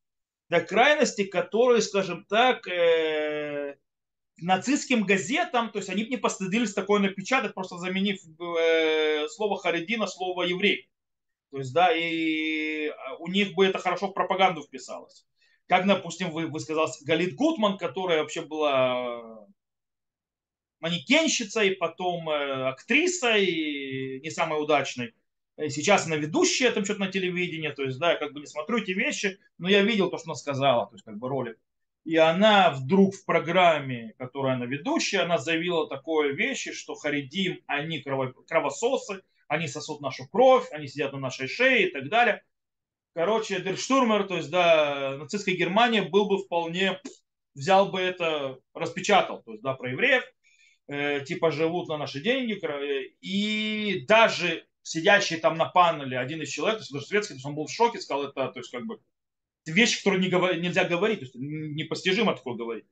[0.49, 3.77] До крайности, которые, скажем так, э,
[4.37, 10.03] нацистским газетам, то есть они бы не постыдились такое напечатать, просто заменив э, слово Харидина
[10.03, 10.89] на слово еврей.
[11.51, 15.27] То есть, да, и а, у них бы это хорошо в пропаганду вписалось.
[15.67, 19.45] Как, допустим, вы, сказали, Галит Гутман, которая вообще была
[20.79, 25.15] манекенщицей, потом э, актрисой, не самой удачной.
[25.59, 28.79] Сейчас она ведущая там что-то на телевидении, то есть, да, я как бы не смотрю
[28.79, 31.59] эти вещи, но я видел то, что она сказала, то есть, как бы ролик.
[32.05, 38.01] И она вдруг в программе, которая она ведущая, она заявила такое вещи, что Харидим, они
[38.01, 42.43] кровососы, они сосут нашу кровь, они сидят на нашей шее и так далее.
[43.15, 47.01] Короче, Дерштурмер, то есть, да, нацистская Германия был бы вполне,
[47.55, 50.23] взял бы это, распечатал, то есть, да, про евреев,
[50.89, 52.61] э, типа живут на наши деньги,
[53.21, 57.47] и даже сидящий там на панеле один из человек, то есть даже светский, то есть
[57.47, 59.01] он был в шоке, сказал это, то есть как бы
[59.67, 60.57] вещи, которые не говор...
[60.57, 62.87] нельзя говорить, то есть непостижимо такое говорить.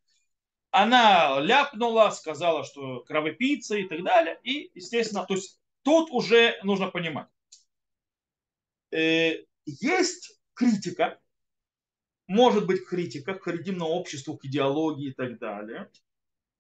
[0.70, 6.88] Она ляпнула, сказала, что кровопийца и так далее, и, естественно, то есть тут уже нужно
[6.88, 7.28] понимать.
[8.90, 11.20] Э, есть критика,
[12.26, 15.92] может быть критика к харидимному обществу, к идеологии и так далее,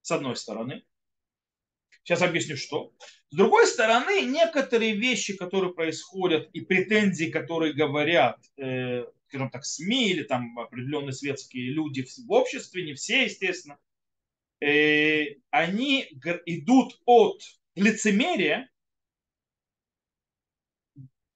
[0.02, 0.84] с одной стороны.
[2.04, 2.92] Сейчас объясню, что.
[3.30, 10.10] С другой стороны, некоторые вещи, которые происходят, и претензии, которые говорят, э, скажем так, СМИ
[10.10, 13.78] или там определенные светские люди в обществе, не все, естественно,
[14.60, 16.06] э, они
[16.46, 17.42] идут от
[17.74, 18.68] лицемерия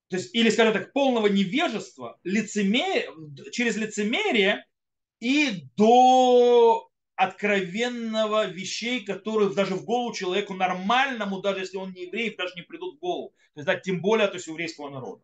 [0.08, 3.10] то есть, или, скажем так, полного невежества, лицемерие,
[3.52, 4.64] через лицемерие
[5.20, 6.87] и до
[7.18, 12.62] откровенного вещей, которые даже в голову человеку нормальному, даже если он не еврей, даже не
[12.62, 13.34] придут в голову.
[13.54, 15.22] То есть, да, тем более то есть, еврейского народа.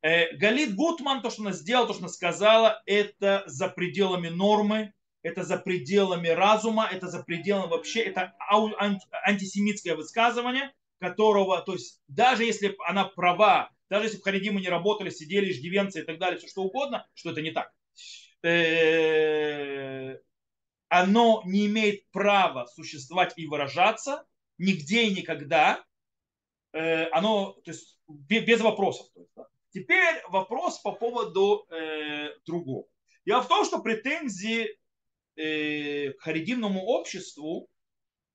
[0.00, 4.94] Э, Галит Гутман, то, что она сделала, то, что она сказала, это за пределами нормы,
[5.22, 8.34] это за пределами разума, это за пределами вообще, это
[9.26, 15.08] антисемитское высказывание, которого, то есть даже если она права даже если бы харидимы не работали,
[15.08, 17.72] сидели, иждивенцы и так далее, все что угодно, что это не так.
[20.90, 24.26] Э, оно не имеет права существовать и выражаться
[24.58, 25.84] нигде и никогда.
[26.72, 29.06] Э, оно, то есть, без вопросов.
[29.70, 32.86] Теперь вопрос по поводу э, другого.
[33.26, 34.76] Дело в том, что претензии
[35.36, 37.70] к харидимному обществу,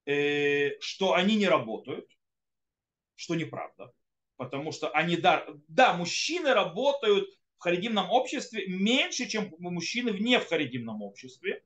[0.05, 2.07] что они не работают,
[3.15, 3.91] что неправда
[4.37, 10.47] потому что они, да, да, мужчины работают в харидимном обществе меньше, чем мужчины вне в
[10.47, 11.63] харидимном обществе.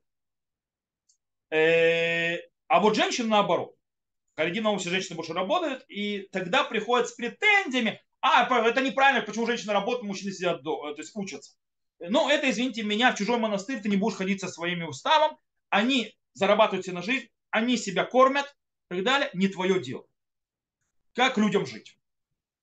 [1.50, 3.76] Э, а вот женщины наоборот.
[4.34, 9.48] В харидимном обществе женщины больше работают, и тогда приходят с претензиями, а, это неправильно, почему
[9.48, 11.54] женщины работают, мужчины сидят, до, то есть учатся.
[12.00, 15.38] Ну, это, извините меня, в чужой монастырь ты не будешь ходить со своими уставом,
[15.70, 18.46] они зарабатывают себе на жизнь, они себя кормят
[18.92, 20.06] и так далее, не твое дело.
[21.14, 21.98] Как людям жить?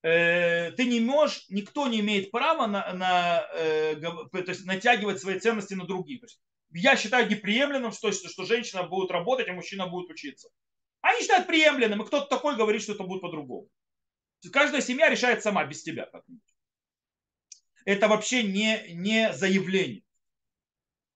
[0.02, 5.40] Э, ты не можешь, никто не имеет права на, на, э, то есть натягивать свои
[5.40, 6.20] ценности на других.
[6.20, 6.40] То есть
[6.74, 10.48] я считаю неприемлемым, что, что женщина будет работать, а мужчина будет учиться.
[11.00, 13.68] Они считают приемлемым, и кто-то такой говорит, что это будет по-другому.
[14.52, 16.42] Каждая семья решает сама, без тебя как-нибудь.
[17.84, 20.02] Это вообще не, не заявление.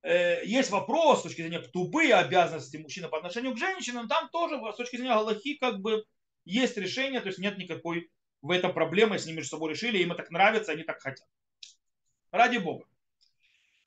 [0.02, 4.08] Э, есть вопрос с точки зрения ктубы обязанности мужчины по отношению к женщинам.
[4.08, 6.04] Там тоже с точки зрения Галахи как бы
[6.44, 10.12] есть решение, то есть нет никакой в этом проблемы, если они между собой решили, им
[10.12, 11.26] это так нравится, они так хотят.
[12.30, 12.86] Ради Бога.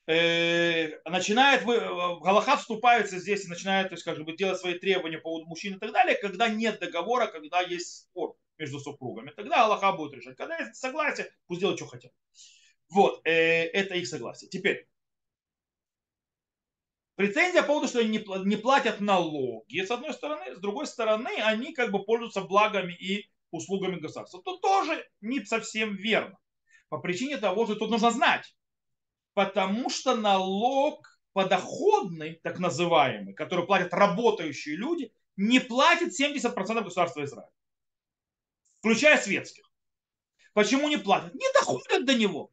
[0.08, 5.30] Э, начинает, Галаха вступается здесь и начинает, то есть, как бы, делать свои требования по
[5.30, 9.32] поводу мужчин и так далее, когда нет договора, когда есть спор между супругами.
[9.36, 10.38] Тогда Аллаха будет решать.
[10.38, 12.12] Когда есть согласие, пусть делают, что хотят.
[12.90, 14.50] Вот, э, это их согласие.
[14.50, 14.88] Теперь,
[17.16, 21.74] претензия по поводу, что они не платят налоги, с одной стороны, с другой стороны, они
[21.74, 24.42] как бы пользуются благами и услугами государства.
[24.44, 26.38] Тут тоже не совсем верно.
[26.90, 28.56] По причине того, что тут нужно знать.
[29.34, 37.50] Потому что налог подоходный, так называемый, который платят работающие люди, не платит 70% государства Израиля
[38.82, 39.72] включая светских.
[40.54, 41.34] Почему не платят?
[41.34, 42.52] Не доходят до него.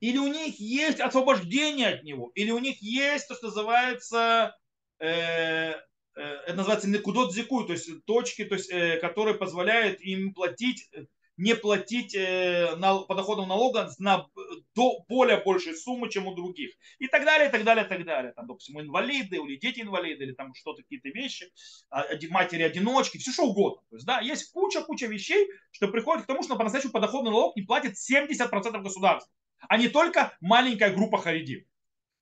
[0.00, 4.56] Или у них есть освобождение от него, или у них есть то, что называется,
[4.98, 5.74] э, э,
[6.14, 10.90] это называется некудот зику, то есть точки, то есть, э, которые позволяют им платить
[11.36, 12.76] не платить э,
[13.08, 14.26] подоходного налога на
[14.74, 16.74] до более большей суммы, чем у других.
[16.98, 18.32] И так далее, и так далее, и так далее.
[18.32, 21.50] Там, допустим, инвалиды, или дети инвалиды, или там что-то, какие-то вещи,
[21.90, 23.82] а, матери-одиночки, все что угодно.
[23.90, 27.62] То есть, да, есть куча-куча вещей, что приходит к тому, что по-настоящему подоходный налог не
[27.62, 29.32] платит 70% государства,
[29.68, 31.64] а не только маленькая группа харидим.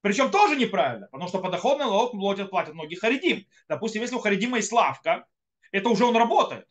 [0.02, 3.44] Причем тоже неправильно, потому что подоходный налог платят, платят многие харидим.
[3.68, 5.26] Допустим, если у харидима есть лавка,
[5.72, 6.66] это уже он работает.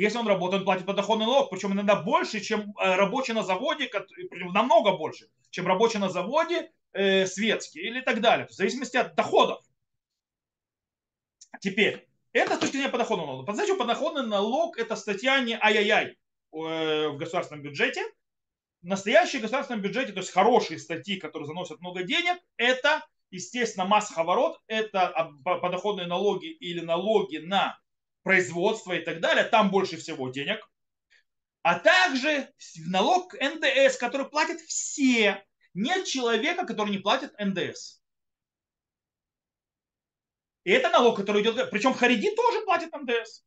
[0.00, 3.90] Если он работает, он платит подоходный налог, причем иногда больше, чем э, рабочий на заводе,
[4.30, 9.62] намного больше, чем рабочий на заводе э, светский или так далее, в зависимости от доходов.
[11.60, 13.52] Теперь, это с точки зрения подоходного налога.
[13.52, 18.02] По подоходный налог это статья не ай-яй-яй э, в государственном бюджете.
[18.80, 24.62] В настоящем государственном бюджете, то есть хорошие статьи, которые заносят много денег, это, естественно, масс-ховорот,
[24.66, 27.78] это подоходные налоги или налоги на
[28.22, 30.68] производства и так далее, там больше всего денег.
[31.62, 32.52] А также
[32.86, 35.44] налог НДС, который платят все.
[35.74, 38.00] Нет человека, который не платит НДС.
[40.64, 41.70] И это налог, который идет...
[41.70, 43.44] Причем Хариди тоже платит НДС.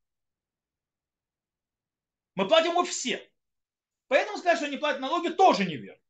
[2.35, 3.29] Мы платим его все.
[4.07, 6.01] Поэтому сказать, что они платят налоги, тоже неверно.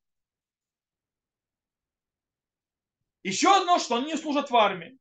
[3.24, 5.00] Еще одно, что они не служат в армии.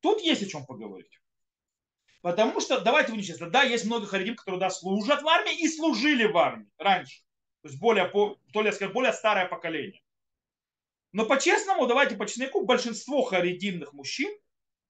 [0.00, 1.19] Тут есть о чем поговорить.
[2.22, 5.68] Потому что, давайте будем честны, да, есть много харидим, которые да, служат в армии и
[5.68, 7.22] служили в армии раньше.
[7.62, 10.02] То есть более, то ли сказать, более старое поколение.
[11.12, 14.30] Но по-честному, давайте по честнику, большинство харидимных мужчин,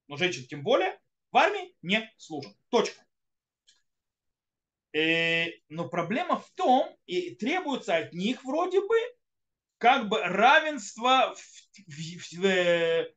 [0.07, 0.99] но женщин тем более,
[1.31, 2.53] в армии не служат.
[2.69, 3.01] Точка.
[4.93, 8.95] И, э, но проблема в том, и требуется от них вроде бы
[9.77, 11.39] как бы равенство в,
[11.87, 13.13] в, в, в э,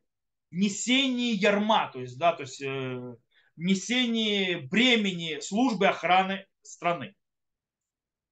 [0.51, 3.15] несении ярма, то есть, да, то есть э,
[3.57, 7.15] несении бремени службы охраны страны.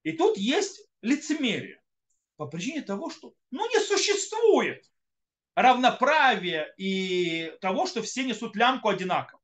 [0.03, 1.81] И тут есть лицемерие
[2.37, 4.85] по причине того, что ну, не существует
[5.55, 9.39] равноправия и того, что все несут лямку одинаково.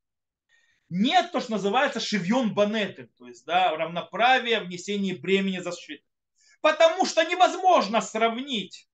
[0.89, 6.03] Нет то, что называется шевьон банеты, то есть да, равноправие в несении бремени защиты.
[6.61, 8.89] Потому что невозможно сравнить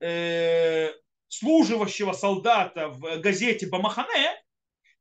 [0.00, 0.92] э,
[1.28, 4.34] служивающего солдата в газете Бамахане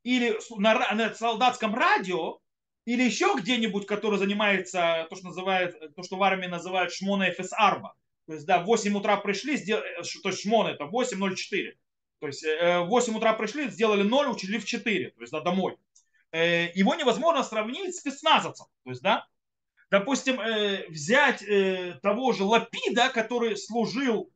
[0.08, 2.40] или на, на солдатском радио,
[2.86, 7.52] или еще где-нибудь, который занимается то, что, называют, то, что в армии называют шмона ФС
[7.52, 7.94] Арба.
[8.26, 9.80] То есть, да, в 8 утра пришли, сдел...
[9.80, 11.74] Э, то есть шмона это 8.04.
[12.22, 15.42] То есть, э, в 8 утра пришли, сделали 0, учили в 4, то есть, да,
[15.42, 15.76] домой.
[16.32, 18.68] Э, его невозможно сравнить с спецназовцем.
[18.86, 19.28] То есть, да,
[19.92, 20.40] допустим,
[20.90, 21.44] взять
[22.02, 24.32] того же Лапида, который служил,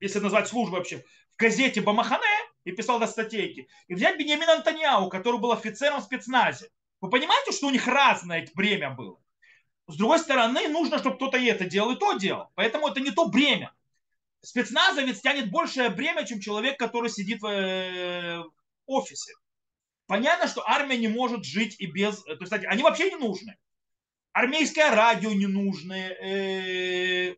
[0.00, 3.68] если назвать службу вообще, в газете Бамахане, и писал до статейки.
[3.88, 6.70] И взять Бенемина Антониау, который был офицером в спецназе.
[7.00, 9.20] Вы понимаете, что у них разное бремя было?
[9.86, 12.50] С другой стороны, нужно, чтобы кто-то и это делал, и то делал.
[12.54, 13.74] Поэтому это не то бремя.
[14.40, 18.42] Спецназовец тянет большее бремя, чем человек, который сидит в э,
[18.86, 19.32] офисе.
[20.06, 22.22] Понятно, что армия не может жить и без...
[22.22, 23.56] То есть, они вообще не нужны.
[24.32, 25.94] Армейское радио не нужно.
[25.94, 27.36] Э,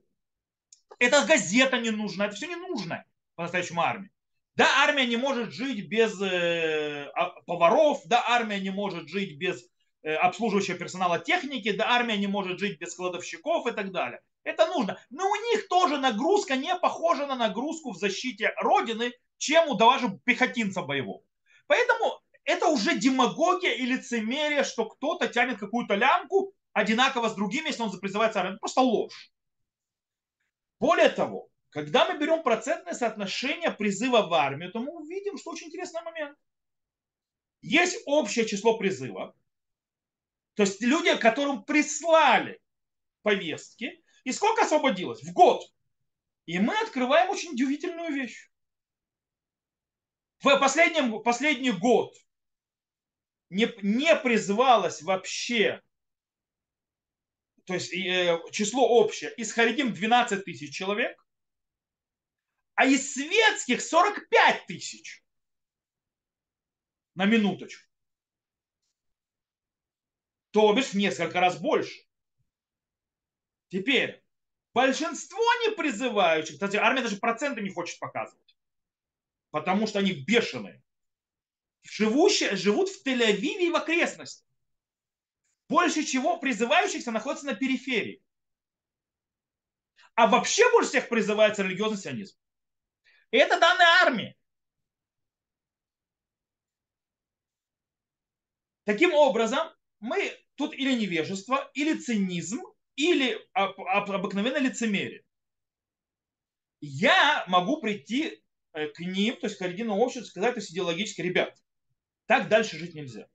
[0.98, 2.26] эта газета не нужна.
[2.26, 3.04] Это все не нужно
[3.34, 4.10] по-настоящему армии.
[4.56, 9.62] Да, армия не может жить без э, а, поваров, да, армия не может жить без
[10.02, 14.20] э, обслуживающего персонала техники, да, армия не может жить без складовщиков и так далее.
[14.44, 14.98] Это нужно.
[15.10, 20.18] Но у них тоже нагрузка не похожа на нагрузку в защите Родины, чем у даже
[20.24, 21.22] пехотинца боевого.
[21.66, 27.82] Поэтому это уже демагогия и лицемерие, что кто-то тянет какую-то лямку одинаково с другими, если
[27.82, 28.58] он призывается армию.
[28.58, 29.32] Просто ложь.
[30.78, 35.66] Более того, Когда мы берем процентное соотношение призыва в армию, то мы увидим, что очень
[35.66, 36.38] интересный момент.
[37.60, 39.34] Есть общее число призывов,
[40.54, 42.62] то есть люди, которым прислали
[43.20, 45.22] повестки, и сколько освободилось?
[45.22, 45.70] В год.
[46.46, 48.50] И мы открываем очень удивительную вещь.
[50.38, 52.16] В последнем, последний год
[53.50, 55.82] не, не призывалось вообще,
[57.66, 61.22] то есть э, число общее, из Харидим 12 тысяч человек,
[62.76, 65.24] а из светских 45 тысяч.
[67.14, 67.82] На минуточку.
[70.50, 72.06] То бишь в несколько раз больше.
[73.68, 74.22] Теперь,
[74.74, 78.56] большинство не призывающих, кстати, армия даже проценты не хочет показывать,
[79.50, 80.82] потому что они бешеные,
[81.82, 84.46] живущие, живут в Тель-Авиве и в окрестностях.
[85.68, 88.22] Больше чего призывающихся находится на периферии.
[90.14, 92.38] А вообще больше всех призывается религиозный сионизм.
[93.36, 94.34] И это данные армии.
[98.84, 99.68] Таким образом,
[100.00, 102.62] мы тут или невежество, или цинизм,
[102.94, 105.22] или обыкновенное лицемерие.
[106.80, 111.20] Я могу прийти э, к ним, то есть к оригинальному обществу, сказать, то есть идеологически,
[111.20, 111.62] ребят,
[112.24, 113.28] так дальше жить нельзя.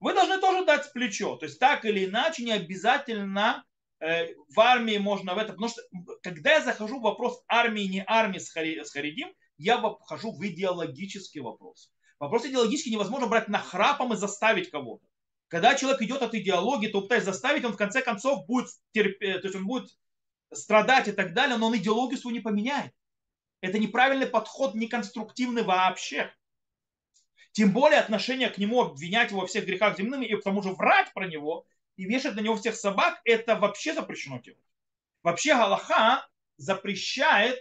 [0.00, 1.36] Вы должны тоже дать плечо.
[1.36, 3.66] То есть так или иначе не обязательно
[4.00, 5.52] в армии можно в это.
[5.52, 5.82] Потому что
[6.22, 9.28] когда я захожу в вопрос армии, не армии с, хари, с Харидим,
[9.58, 11.90] я вхожу в идеологический вопрос.
[12.18, 15.06] Вопрос идеологический невозможно брать на храпом и заставить кого-то.
[15.48, 19.46] Когда человек идет от идеологии, то пытаясь заставить, он в конце концов будет терпеть, то
[19.46, 19.90] есть он будет
[20.52, 22.92] страдать и так далее, но он идеологию свою не поменяет.
[23.60, 26.32] Это неправильный подход, неконструктивный вообще.
[27.52, 30.72] Тем более отношение к нему, обвинять его во всех грехах земными и к тому же
[30.72, 31.66] врать про него
[31.96, 34.60] и вешать на него всех собак, это вообще запрещено делать.
[35.22, 36.26] Вообще Галаха
[36.56, 37.58] запрещает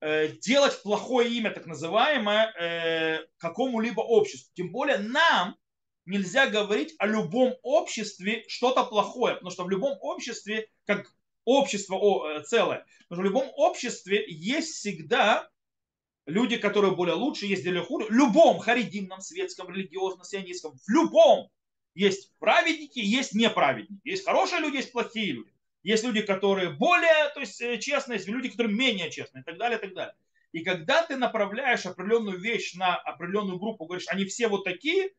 [0.00, 4.50] э, делать плохое имя, так называемое, э, какому-либо обществу.
[4.54, 5.56] Тем более нам
[6.04, 11.10] нельзя говорить о любом обществе что-то плохое, потому что в любом обществе, как
[11.44, 15.48] общество о, э, целое, потому что в любом обществе есть всегда
[16.26, 18.06] люди, которые более лучше, есть более хуже.
[18.06, 21.50] В любом харидимном, светском, религиозном, сионистском, в любом
[21.94, 24.00] есть праведники, есть неправедники.
[24.04, 25.52] Есть хорошие люди, есть плохие люди.
[25.82, 29.58] Есть люди, которые более то есть, э, честные, есть люди, которые менее честные и так
[29.58, 30.14] далее, и так далее.
[30.52, 35.10] И когда ты направляешь определенную вещь на определенную группу, говоришь, они все вот такие,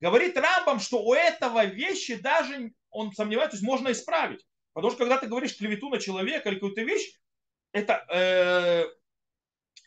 [0.00, 4.44] говорит Рамбам, что у этого вещи даже, он сомневается, то есть можно исправить.
[4.74, 7.12] Потому что когда ты говоришь клевету на человека или какую-то вещь,
[7.72, 8.84] это э,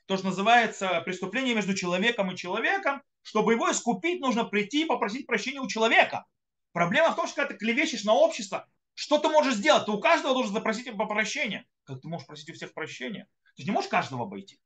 [0.05, 5.28] то, что называется преступление между человеком и человеком, чтобы его искупить, нужно прийти и попросить
[5.28, 6.25] прощения у человека.
[6.71, 9.86] Проблема в том, что когда ты клевещешь на общество, что ты можешь сделать?
[9.86, 11.67] Ты у каждого должен запросить прощения.
[11.84, 13.28] Как ты можешь просить у всех прощения?
[13.57, 14.61] Ты не можешь каждого обойти.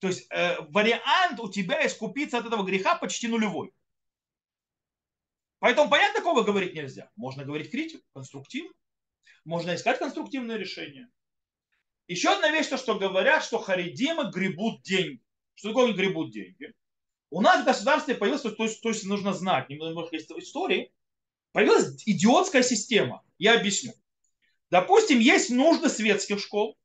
[0.00, 3.72] То есть э, вариант у тебя искупиться от этого греха почти нулевой.
[5.58, 7.10] Поэтому понятно, такого говорить нельзя.
[7.16, 8.74] Можно говорить критику, конструктивно.
[9.46, 11.08] Можно искать конструктивное решение.
[12.08, 15.22] Еще одна вещь, то, что говорят, что харидимы гребут деньги.
[15.54, 16.74] Что такое гребут деньги?
[17.36, 20.90] У нас в государстве появилась, то есть, то есть нужно знать, немного есть истории,
[21.52, 23.22] появилась идиотская система.
[23.36, 23.92] Я объясню.
[24.70, 26.78] Допустим, есть нужды светских школ,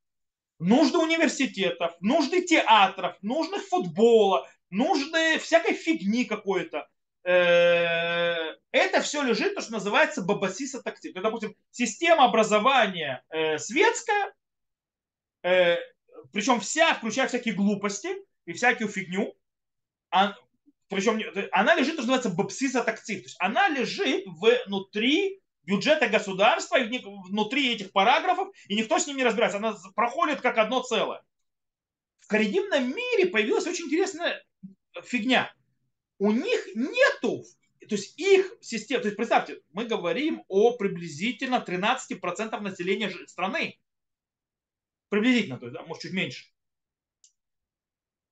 [0.58, 6.86] нужды университетов, нужды театров, нужды футбола, нужды всякой фигни какой-то.
[7.24, 11.14] Э, это все лежит, то, что называется бабасиса тактик.
[11.14, 14.34] Допустим, система образования э, светская,
[15.44, 15.78] э,
[16.30, 18.10] причем вся, включая всякие глупости
[18.44, 19.34] и всякую фигню,
[20.12, 20.36] а,
[20.88, 23.22] причем она лежит, то, что называется бабсиса тактик.
[23.22, 29.24] То есть она лежит внутри бюджета государства, внутри этих параграфов, и никто с ним не
[29.24, 29.58] разбирается.
[29.58, 31.22] Она проходит как одно целое.
[32.20, 34.44] В коридимном мире появилась очень интересная
[35.04, 35.52] фигня
[36.22, 37.44] у них нету,
[37.80, 43.80] то есть их система, то есть представьте, мы говорим о приблизительно 13% населения страны.
[45.08, 46.51] Приблизительно, то есть, да, может чуть меньше.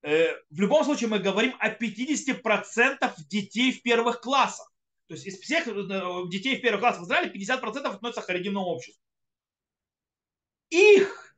[0.02, 4.72] Э, в любом случае мы говорим о 50% детей в первых классах.
[5.08, 5.72] То есть из всех э,
[6.28, 9.02] детей в первых классах в Израиле 50% относятся к харидимному обществу.
[10.70, 11.36] Их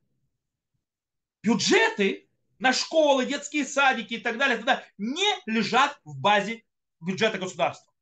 [1.43, 6.65] бюджеты на школы, детские садики и так далее, тогда не лежат в базе
[7.01, 7.93] бюджета государства.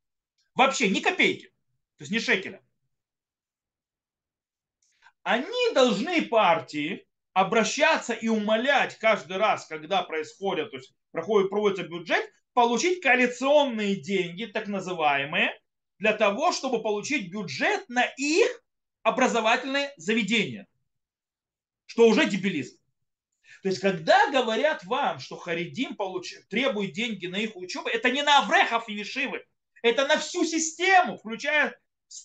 [0.55, 1.47] Вообще ни копейки,
[1.97, 2.63] то есть ни шекеля.
[5.23, 12.29] Они должны партии обращаться и умолять каждый раз, когда происходит, то есть проходит, проводится бюджет,
[12.53, 15.53] получить коалиционные деньги, так называемые,
[15.99, 18.63] для того, чтобы получить бюджет на их
[19.03, 20.67] образовательные заведения.
[21.87, 22.77] Что уже дебилизм.
[23.63, 26.35] То есть, когда говорят вам, что Харидим получ...
[26.49, 29.45] требует деньги на их учебу, это не на Аврехов и Вишивы,
[29.83, 31.79] это на всю систему, включая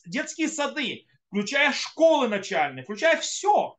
[0.06, 3.78] детские сады, включая школы начальные, включая все.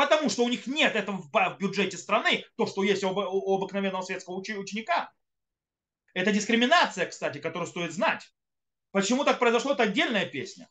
[0.00, 4.36] Потому что у них нет этого в бюджете страны, то, что есть у обыкновенного светского
[4.36, 5.12] ученика.
[6.14, 8.32] Это дискриминация, кстати, которую стоит знать.
[8.92, 10.70] Почему так произошло, это отдельная песня.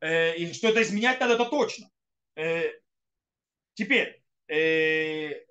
[0.00, 1.88] Э, и что это изменять надо, это точно.
[2.36, 2.70] Э,
[3.72, 5.42] теперь, э,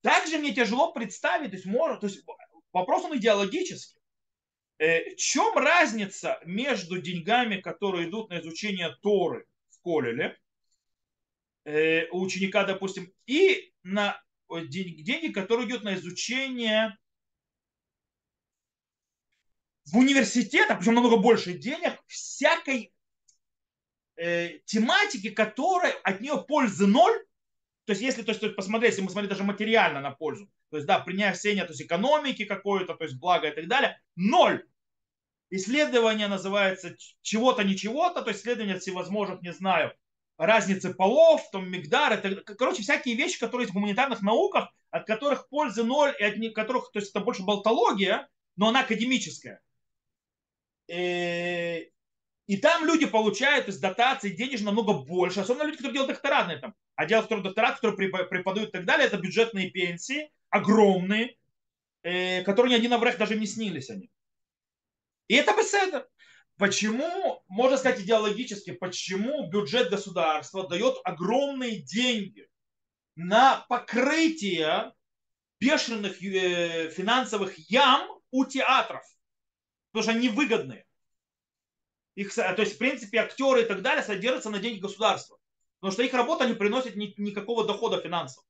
[0.00, 2.24] также мне тяжело представить, то есть, может, то есть
[2.72, 4.00] вопрос он идеологический.
[4.78, 10.36] В чем разница между деньгами, которые идут на изучение Торы в Колеле,
[11.66, 16.96] у ученика, допустим, и на деньги, которые идут на изучение
[19.86, 22.92] в университетах, причем намного больше денег, всякой
[24.16, 27.24] э, тематики, которая от нее пользы ноль.
[27.84, 30.86] То есть, если то есть, посмотреть, если мы смотрим даже материально на пользу, то есть,
[30.86, 34.66] да, принятие то есть экономики какой-то, то есть благо и так далее, ноль.
[35.50, 39.96] Исследование называется чего-то, ничего-то, то есть исследование всевозможных, не знаю,
[40.36, 45.48] разницы полов, там, мигдар, это, короче, всякие вещи, которые есть в гуманитарных науках, от которых
[45.48, 49.60] пользы ноль, и от которых, то есть это больше болтология, но она академическая.
[50.88, 51.80] Э,
[52.46, 56.52] и там люди получают из дотаций денежно намного больше, особенно люди, которые делают докторат на
[56.52, 56.74] этом.
[56.94, 61.36] А делают второй докторат, которые преподают и так далее, это бюджетные пенсии, огромные,
[62.02, 64.10] э, которые ни один Аврех даже не снились они.
[65.28, 66.08] И это беседа.
[66.56, 72.48] Почему, можно сказать идеологически, почему бюджет государства дает огромные деньги
[73.14, 74.92] на покрытие
[75.60, 79.04] бешеных э, финансовых ям у театров?
[79.96, 80.84] потому что они выгодные.
[82.16, 85.38] Их, то есть, в принципе, актеры и так далее содержатся на деньги государства.
[85.80, 88.44] Потому что их работа не приносит ни, никакого дохода финансов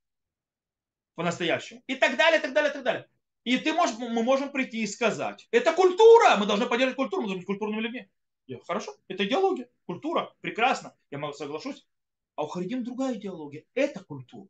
[1.15, 1.85] по-настоящему.
[1.87, 3.09] И так далее, и так далее, и так далее.
[3.47, 7.29] И ты можешь, мы можем прийти и сказать, это культура, мы должны поддерживать культуру, мы
[7.29, 8.11] должны быть культурными людьми.
[8.49, 11.87] Я, хорошо, это идеология, культура, прекрасно, я могу соглашусь.
[12.35, 14.49] А у Харидим другая идеология, это культура.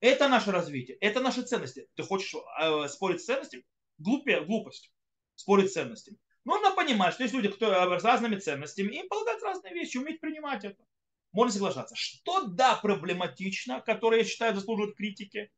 [0.00, 1.88] Это наше развитие, это наши ценности.
[1.94, 3.64] Ты хочешь э, спорить с ценностями?
[3.96, 4.92] Глупее, глупость.
[5.34, 6.18] Спорить с ценностями.
[6.44, 10.62] Нужно понимать, что есть люди кто, с разными ценностями, им полагать разные вещи, уметь принимать
[10.62, 10.84] это.
[11.32, 11.96] Можно соглашаться.
[11.96, 15.50] Что да, проблематично, которое я считаю заслуживает критики,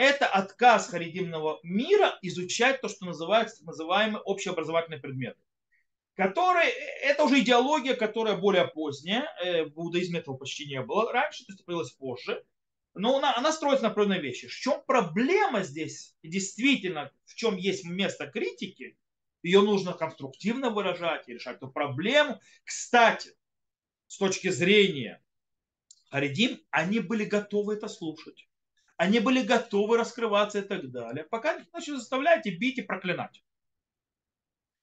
[0.00, 5.38] это отказ харидимного мира изучать то, что называется называемые общеобразовательные предметы.
[6.14, 11.44] Которые, это уже идеология, которая более поздняя, э, в иудаизме этого почти не было раньше,
[11.44, 12.42] то есть это появилось позже,
[12.94, 14.48] но она, она строится на определенной вещи.
[14.48, 18.96] В чем проблема здесь, действительно, в чем есть место критики,
[19.42, 22.40] ее нужно конструктивно выражать и решать эту проблему.
[22.64, 23.34] Кстати,
[24.06, 25.22] с точки зрения
[26.10, 28.48] Харидим, они были готовы это слушать.
[29.00, 31.24] Они были готовы раскрываться и так далее.
[31.24, 33.42] Пока их начали заставлять и бить и проклинать.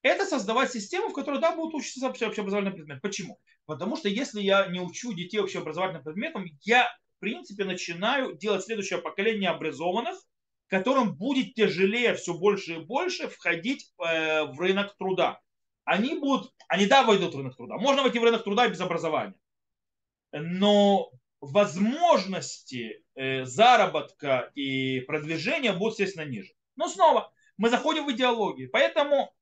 [0.02, 3.02] Это создавать систему, в которой, да, будут учиться общеобразовательным предметом.
[3.02, 3.40] Почему?
[3.68, 6.86] Потому что если я не учу детей общеобразовательным предметом, я,
[7.18, 10.18] в принципе, начинаю делать следующее поколение образованных,
[10.66, 15.40] которым будет тяжелее все больше и больше входить э, в рынок труда.
[15.84, 17.78] Они будут, они да, войдут в рынок труда.
[17.78, 19.36] Можно войти в рынок труда без образования.
[20.32, 21.12] Но
[21.42, 26.54] возможности э, заработка и продвижения будут, естественно, ниже.
[26.76, 28.70] Но снова, мы заходим в идеологию.
[28.72, 29.34] Поэтому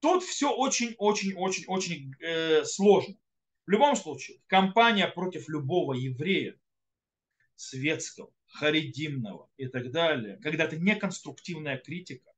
[0.00, 3.16] тут все очень-очень-очень-очень э, сложно.
[3.66, 6.56] В любом случае, компания против любого еврея
[7.56, 12.32] светского, харидимного и так далее, когда это не конструктивная критика,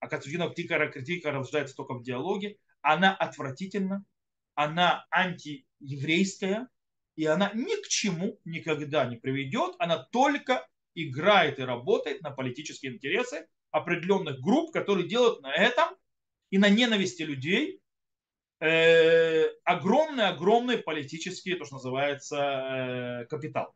[0.00, 4.04] а конструктивная критика, критика рождается только в диалоге, она отвратительна,
[4.54, 6.68] она антиеврейская,
[7.16, 12.94] и она ни к чему никогда не приведет, она только играет и работает на политические
[12.94, 15.96] интересы определенных групп, которые делают на этом
[16.50, 17.80] и на ненависти людей
[18.60, 23.74] э, огромный-огромный политический, то, что называется, э, капитал.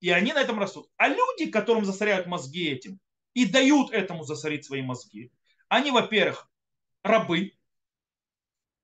[0.00, 0.88] И они на этом растут.
[0.96, 2.98] А люди, которым засоряют мозги этим
[3.34, 5.30] и дают этому засорить свои мозги,
[5.68, 6.50] они, во-первых,
[7.02, 7.52] рабы,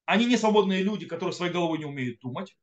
[0.07, 2.57] они не свободные люди, которые своей головой не умеют думать.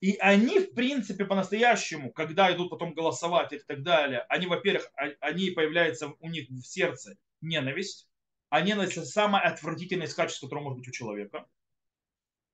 [0.00, 5.08] И они, в принципе, по-настоящему, когда идут потом голосовать и так далее, они, во-первых, а,
[5.20, 8.08] они появляются у них в сердце ненависть.
[8.48, 11.46] А ненависть это самое отвратительное из качеств, которое может быть у человека.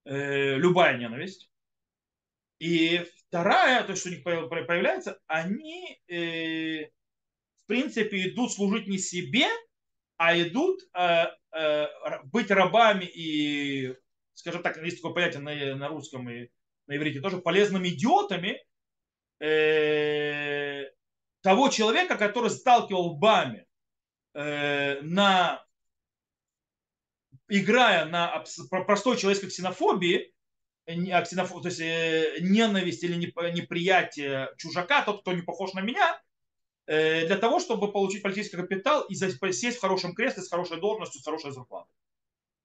[0.05, 1.51] Э, любая ненависть.
[2.59, 9.47] И вторая, то, что у них появляется, они, э, в принципе, идут служить не себе,
[10.17, 11.87] а идут э, э,
[12.25, 13.95] быть рабами и,
[14.35, 16.49] скажем так, есть такое понятие на, на русском, и
[16.87, 18.63] на иврите тоже, полезными идиотами
[19.41, 20.85] э,
[21.43, 23.67] того человека, который сталкивал лбами
[24.35, 25.65] э, на
[27.49, 28.45] играя на
[28.87, 30.33] простой человеческой ксенофобии,
[30.87, 36.21] а ксенофоб, то есть э, ненависть или неприятие чужака, тот, кто не похож на меня,
[36.87, 41.25] для того, чтобы получить политический капитал и сесть в хорошем кресле с хорошей должностью, с
[41.25, 41.93] хорошей зарплатой.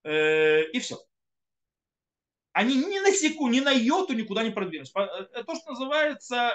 [0.04, 0.98] Э, и все.
[2.54, 4.92] Они ни на секунду, ни на йоту никуда не продвинулись.
[4.92, 6.54] То, что называется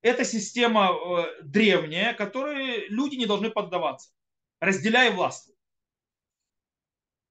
[0.00, 0.96] это система
[1.42, 4.10] древняя, которой люди не должны поддаваться,
[4.60, 5.50] разделяя власть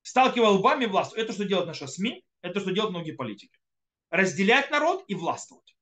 [0.06, 1.14] сталкивая лбами власть.
[1.14, 3.60] Это что делают наши СМИ, это что делают многие политики.
[4.12, 5.75] Разделять народ и властвовать.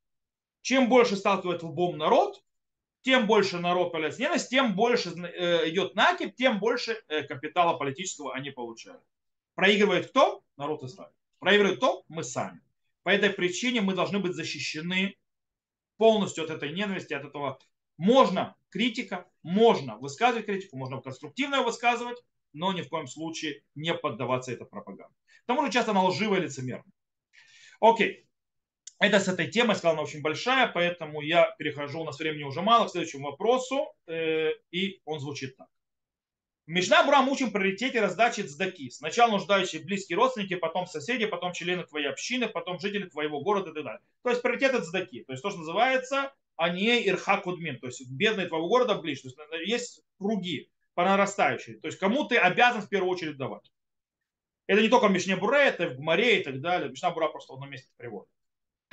[0.64, 2.42] Чем больше сталкивает лбом народ,
[3.02, 8.50] тем больше народ ненависть, тем больше э, идет накип, тем больше э, капитала политического они
[8.50, 9.04] получают.
[9.56, 10.42] Проигрывает кто?
[10.56, 11.12] Народ Израиля.
[11.40, 12.06] Проигрывает кто?
[12.08, 12.62] Мы сами.
[13.04, 15.18] По этой причине мы должны быть защищены
[15.98, 17.60] полностью от этой ненависти, от этого.
[17.98, 24.54] Можно критика, можно высказывать критику, можно конструктивно высказывать, но ни в коем случае не поддаваться
[24.54, 25.14] этой пропаганде.
[25.44, 26.94] К тому же часто она лживая и лицемерная.
[27.82, 28.26] Окей.
[29.00, 32.62] Это с этой темой, сказал, она очень большая, поэтому я перехожу, у нас времени уже
[32.62, 35.68] мало, к следующему вопросу, э, и он звучит так.
[36.66, 38.90] Мишна Бурам учим приоритете раздачи цдаки.
[38.90, 43.74] Сначала нуждающие близкие родственники, потом соседи, потом члены твоей общины, потом жители твоего города и
[43.74, 44.02] так далее.
[44.22, 45.24] То есть приоритет это цдаки.
[45.26, 47.80] То есть то, что называется они ирха кудмин.
[47.80, 49.24] То есть бедные твоего города ближе.
[49.24, 51.76] То есть э, есть круги по нарастающей.
[51.76, 53.72] То есть кому ты обязан в первую очередь давать.
[54.68, 56.90] Это не только в Мишне Буре, это в Гмаре и так далее.
[56.90, 58.30] Мишна Бура просто одном месте приводит.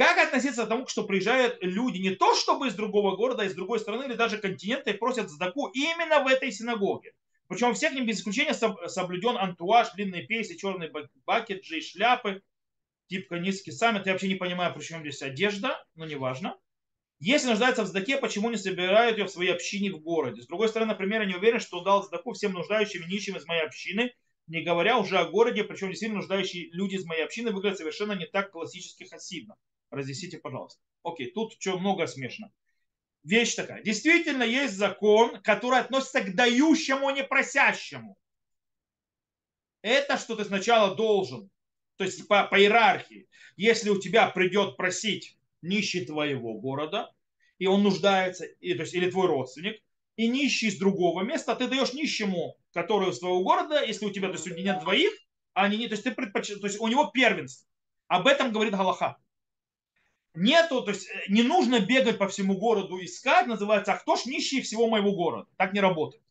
[0.01, 3.55] Как относиться к тому, что приезжают люди не то чтобы из другого города, а из
[3.55, 7.13] другой страны или даже континента и просят сдаку именно в этой синагоге.
[7.49, 10.91] Причем всех ним без исключения соблюден антуаж, длинные песни, черные
[11.27, 12.41] бакеджи, шляпы,
[13.09, 14.07] типа низкий саммит.
[14.07, 16.57] Я вообще не понимаю, при чем здесь одежда, но неважно.
[17.19, 20.41] Если нуждается в сдаке, почему не собирают ее в своей общине в городе?
[20.41, 23.45] С другой стороны, например, я не уверен, что дал сдаку всем нуждающим и нищим из
[23.45, 24.15] моей общины,
[24.47, 28.25] не говоря уже о городе, причем действительно нуждающие люди из моей общины выглядят совершенно не
[28.25, 29.57] так классически хасидно.
[29.91, 30.81] Разъясните, пожалуйста.
[31.03, 32.51] Окей, тут что много смешно.
[33.23, 33.83] Вещь такая.
[33.83, 38.17] Действительно есть закон, который относится к дающему, а не просящему.
[39.83, 41.51] Это что ты сначала должен.
[41.97, 43.29] То есть по, по иерархии.
[43.57, 47.13] Если у тебя придет просить нищий твоего города,
[47.59, 49.83] и он нуждается, и, то есть, или твой родственник,
[50.17, 54.29] и нищий из другого места, ты даешь нищему, который из твоего города, если у тебя,
[54.29, 55.13] то есть, у нет двоих,
[55.53, 56.49] а они не, то есть, ты предпоч...
[56.49, 57.69] то есть у него первенство.
[58.09, 59.19] Об этом говорит Галаха.
[60.41, 64.25] Нету, то есть э, не нужно бегать по всему городу искать, называется, а кто ж
[64.25, 65.47] нищий всего моего города?
[65.59, 66.23] Так не работает.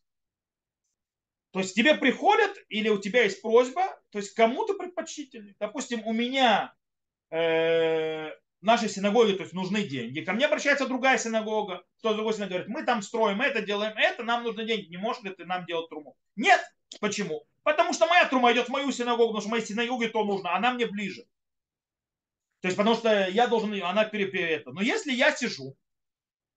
[1.52, 5.54] То есть тебе приходят, или у тебя есть просьба, то есть кому-то предпочтительный.
[5.60, 6.74] Допустим, у меня
[7.30, 8.30] э,
[8.60, 10.22] нашей синагоге то есть, нужны деньги.
[10.22, 11.84] Ко мне обращается другая синагога.
[11.98, 14.88] Кто другой синагоги говорит, мы там строим это, делаем это, нам нужны деньги.
[14.88, 16.16] Не можешь ли ты нам делать труму?
[16.34, 16.60] Нет.
[16.98, 17.44] Почему?
[17.62, 20.72] Потому что моя трума идет в мою синагогу, потому что моей синагоге то нужно, она
[20.72, 21.26] мне ближе.
[22.60, 25.76] То есть, потому что я должен, она перепе Но если я сижу,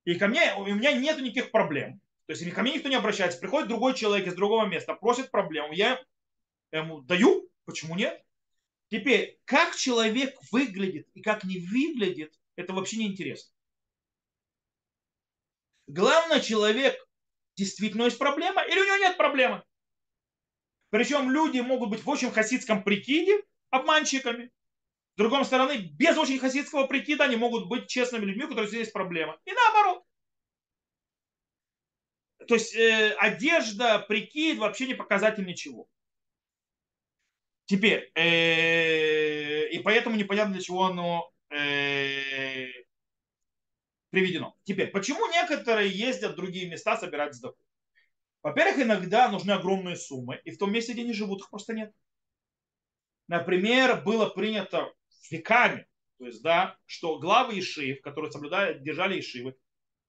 [0.06, 3.40] и ко мне, у меня нет никаких проблем, то есть ко мне никто не обращается,
[3.40, 6.04] приходит другой человек из другого места, просит проблему, я
[6.72, 8.22] ему даю, почему нет?
[8.90, 13.54] Теперь, как человек выглядит и как не выглядит, это вообще не интересно.
[15.88, 16.96] Главное, человек
[17.56, 19.64] действительно есть проблема или у него нет проблемы.
[20.90, 24.52] Причем люди могут быть в очень хасидском прикиде обманщиками.
[25.14, 28.94] С другой стороны, без очень хасидского прикида они могут быть честными людьми, у которых есть
[28.94, 29.38] проблема.
[29.46, 30.04] И наоборот.
[32.48, 35.88] То есть э, одежда, прикид вообще не показатель ничего.
[37.66, 42.70] Теперь, э, и поэтому непонятно, для чего оно э,
[44.10, 44.58] приведено.
[44.64, 47.64] Теперь, почему некоторые ездят в другие места собирать сдаку?
[48.42, 51.94] Во-первых, иногда нужны огромные суммы, и в том месте, где они живут, их просто нет.
[53.28, 54.92] Например, было принято
[55.32, 59.56] веками, то есть, да, что главы Ишив, которые соблюдали, держали Ишивы,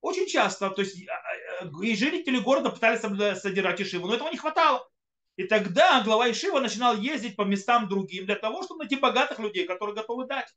[0.01, 4.37] очень часто, то есть, а, а, и жители города пытались содержать Ишиву, но этого не
[4.37, 4.89] хватало.
[5.37, 9.67] И тогда глава Ишива начинал ездить по местам другим для того, чтобы найти богатых людей,
[9.67, 10.55] которые готовы дать.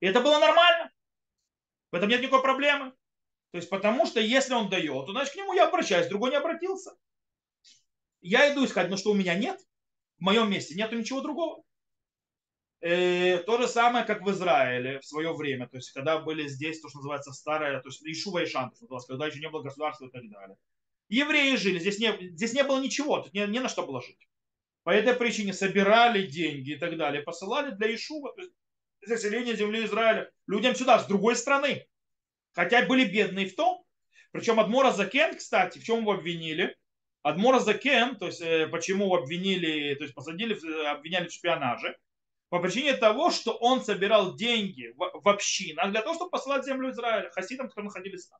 [0.00, 0.92] И это было нормально.
[1.90, 2.92] В этом нет никакой проблемы.
[3.50, 6.36] То есть потому что если он дает, то значит к нему я обращаюсь, другой не
[6.36, 6.94] обратился.
[8.20, 9.58] Я иду искать, но что у меня нет,
[10.18, 11.64] в моем месте нету ничего другого.
[12.80, 16.80] Э, то же самое, как в Израиле в свое время, то есть когда были здесь
[16.80, 18.72] то, что называется старое, то есть Ишува и Шан,
[19.08, 20.56] когда еще не было государства и так далее
[21.08, 24.18] евреи жили, здесь не, здесь не было ничего, тут не, не на что было жить.
[24.82, 28.52] по этой причине собирали деньги и так далее, посылали для Ишува, то есть
[29.04, 31.86] заселения земли Израиля, людям сюда, с другой страны.
[32.52, 33.84] Хотя были бедные в том.
[34.32, 36.76] Причем Адмора Закен, кстати, в чем его обвинили?
[37.22, 40.54] Адмора Закен, то есть э, почему его обвинили, то есть посадили,
[40.86, 41.96] обвиняли в шпионаже,
[42.48, 46.90] по причине того, что он собирал деньги в, в общинах для того, чтобы посылать землю
[46.90, 48.38] Израиля, хасидам, которые находились там.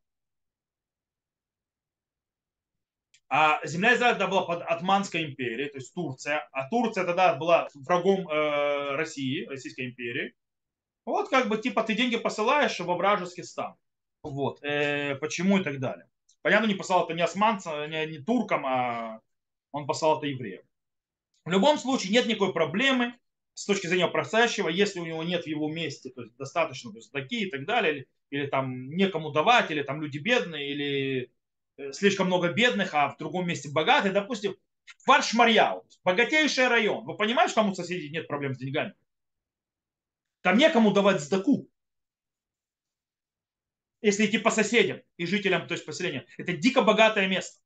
[3.28, 6.48] А земля Израиля тогда была под Отманской империей, то есть Турция.
[6.52, 10.34] А Турция тогда была врагом э, России, Российской империи.
[11.04, 13.74] Вот как бы типа ты деньги посылаешь во вражеский стан.
[14.22, 14.62] Вот.
[14.62, 16.08] Э, почему и так далее.
[16.42, 19.20] Понятно, не посылал это не османцам, не, не туркам, а
[19.72, 20.62] он послал это евреям.
[21.44, 23.18] В любом случае нет никакой проблемы
[23.56, 26.98] с точки зрения просящего, если у него нет в его месте, то есть достаточно, то
[26.98, 31.32] есть такие и так далее, или, или там некому давать, или там люди бедные, или
[31.76, 34.56] Э, слишком много бедных, а в другом месте богатые, допустим,
[35.04, 37.04] Фаршмарьяу, богатейший район.
[37.04, 38.94] Вы понимаете, что там у соседей нет проблем с деньгами?
[40.42, 41.68] Там некому давать сдаку.
[44.00, 46.26] Если идти по соседям и жителям, то есть поселения.
[46.38, 47.60] Это дико богатое место.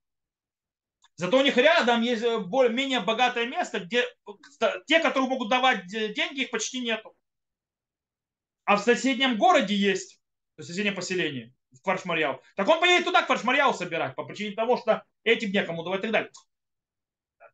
[1.21, 4.07] Зато у них рядом есть э, более-менее богатое место, где
[4.87, 7.14] те, которые могут давать деньги, их почти нету.
[8.64, 10.18] А в соседнем городе есть,
[10.57, 12.41] в соседнем поселении в Кваршмарьяу.
[12.57, 16.11] Так он поедет туда, Кваршмарьяу собирать, по причине того, что этим некому давать и так
[16.11, 16.31] далее.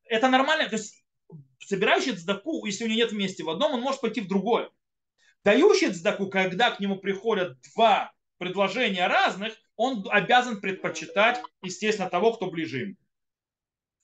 [0.04, 0.68] Это нормально.
[0.68, 1.04] То есть
[1.58, 4.70] собирающий цдаку, если у него нет вместе в одном, он может пойти в другое.
[5.42, 12.48] Дающий цдаку, когда к нему приходят два предложения разных, он обязан предпочитать, естественно, того, кто
[12.48, 12.96] ближе ему.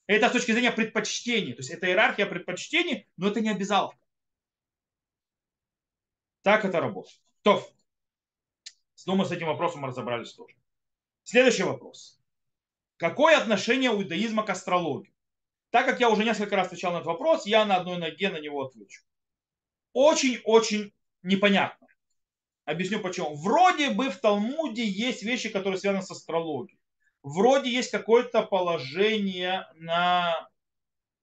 [0.06, 1.52] Это с точки зрения предпочтений.
[1.52, 3.98] То есть это иерархия предпочтений, но это не обязаловка.
[6.42, 7.20] Так это работает.
[7.42, 7.66] То,
[9.06, 10.54] Думаю, с этим вопросом мы разобрались тоже.
[11.24, 12.20] Следующий вопрос.
[12.96, 15.12] Какое отношение у иудаизма к астрологии?
[15.70, 18.38] Так как я уже несколько раз отвечал на этот вопрос, я на одной ноге на
[18.38, 19.02] него отвечу.
[19.92, 20.92] Очень-очень
[21.22, 21.88] непонятно.
[22.64, 23.34] Объясню почему.
[23.34, 26.78] Вроде бы в Талмуде есть вещи, которые связаны с астрологией.
[27.22, 30.48] Вроде есть какое-то положение на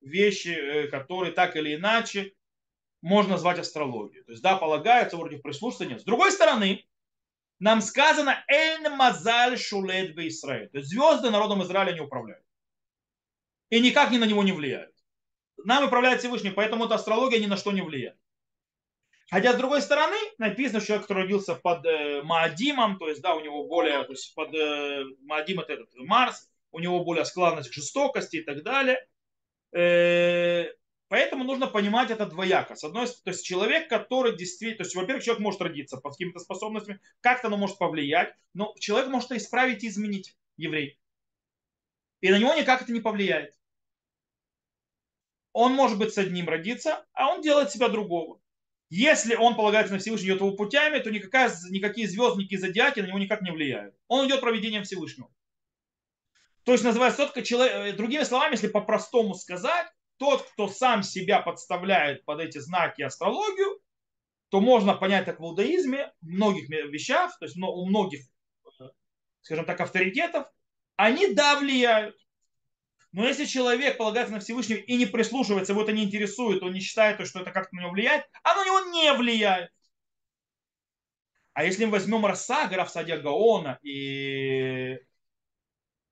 [0.01, 2.33] вещи, э, которые так или иначе
[3.01, 4.23] можно назвать астрологией.
[4.23, 5.37] То есть, да, полагается вроде
[5.85, 6.01] нет.
[6.01, 6.85] С другой стороны,
[7.59, 10.69] нам сказано «Эль мазаль шулет в Израиль».
[10.69, 12.45] То есть звезды народом Израиля не управляют.
[13.69, 14.95] И никак ни на него не влияют.
[15.65, 18.17] Нам управляет Всевышний, поэтому эта астрология ни на что не влияет.
[19.29, 23.35] Хотя, с другой стороны, написано, что человек, который родился под э, Маадимом, то есть, да,
[23.35, 27.69] у него более, то есть, под э, Маадим это этот Марс, у него более склонность
[27.69, 29.05] к жестокости и так далее.
[29.71, 30.65] Э,
[31.09, 32.75] Поэтому нужно понимать это двояко.
[32.75, 36.13] С одной стороны, то есть человек, который действительно, то есть, во-первых, человек может родиться под
[36.13, 40.99] какими-то способностями, как-то оно может повлиять, но человек может исправить и изменить еврей.
[42.21, 43.57] И на него никак это не повлияет.
[45.51, 48.39] Он может быть с одним родиться, а он делает себя другого.
[48.89, 53.07] Если он полагается на Всевышний, идет его путями, то никакая, никакие звездники и зодиаки на
[53.07, 53.95] него никак не влияют.
[54.07, 55.31] Он идет проведением Всевышнего.
[56.63, 59.87] То есть называется тот, человек, другими словами, если по-простому сказать,
[60.17, 63.79] тот, кто сам себя подставляет под эти знаки астрологию,
[64.49, 68.21] то можно понять так в иудаизме, в многих вещах, то есть у многих,
[69.41, 70.47] скажем так, авторитетов,
[70.95, 72.15] они да влияют.
[73.11, 76.79] Но если человек полагается на Всевышнего и не прислушивается, его это не интересует, он не
[76.79, 79.71] считает, что это как-то на него влияет, оно на него не влияет.
[81.53, 84.99] А если мы возьмем Рассагара в Саде Гаона и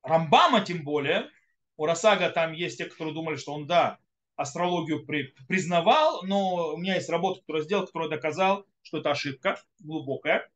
[0.01, 1.29] Рамбама тем более,
[1.77, 3.99] у Росага там есть те, которые думали, что он, да,
[4.35, 9.61] астрологию при, признавал, но у меня есть работа, которую сделал, которая доказал, что это ошибка
[9.79, 10.49] глубокая,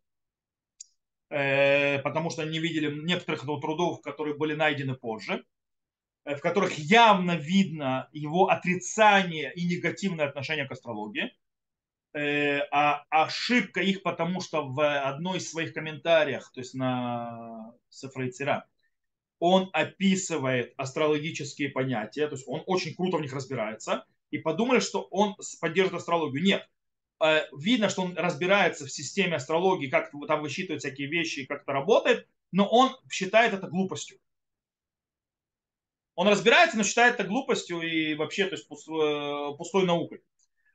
[1.30, 5.46] э, потому что они видели некоторых трудов, которые были найдены позже,
[6.26, 11.34] в которых явно видно его отрицание и негативное отношение к астрологии.
[12.14, 18.68] Э, а ошибка их, потому что в одной из своих комментариях, то есть на Сефрейцера,
[19.40, 25.02] он описывает астрологические понятия, то есть он очень круто в них разбирается, и подумали, что
[25.10, 26.44] он поддерживает астрологию.
[26.44, 26.70] Нет.
[27.24, 31.72] Э, видно, что он разбирается в системе астрологии, как там высчитывают всякие вещи, как это
[31.72, 34.20] работает, но он считает это глупостью.
[36.16, 40.22] Он разбирается, но считает это глупостью и вообще то есть пустой, э, пустой наукой.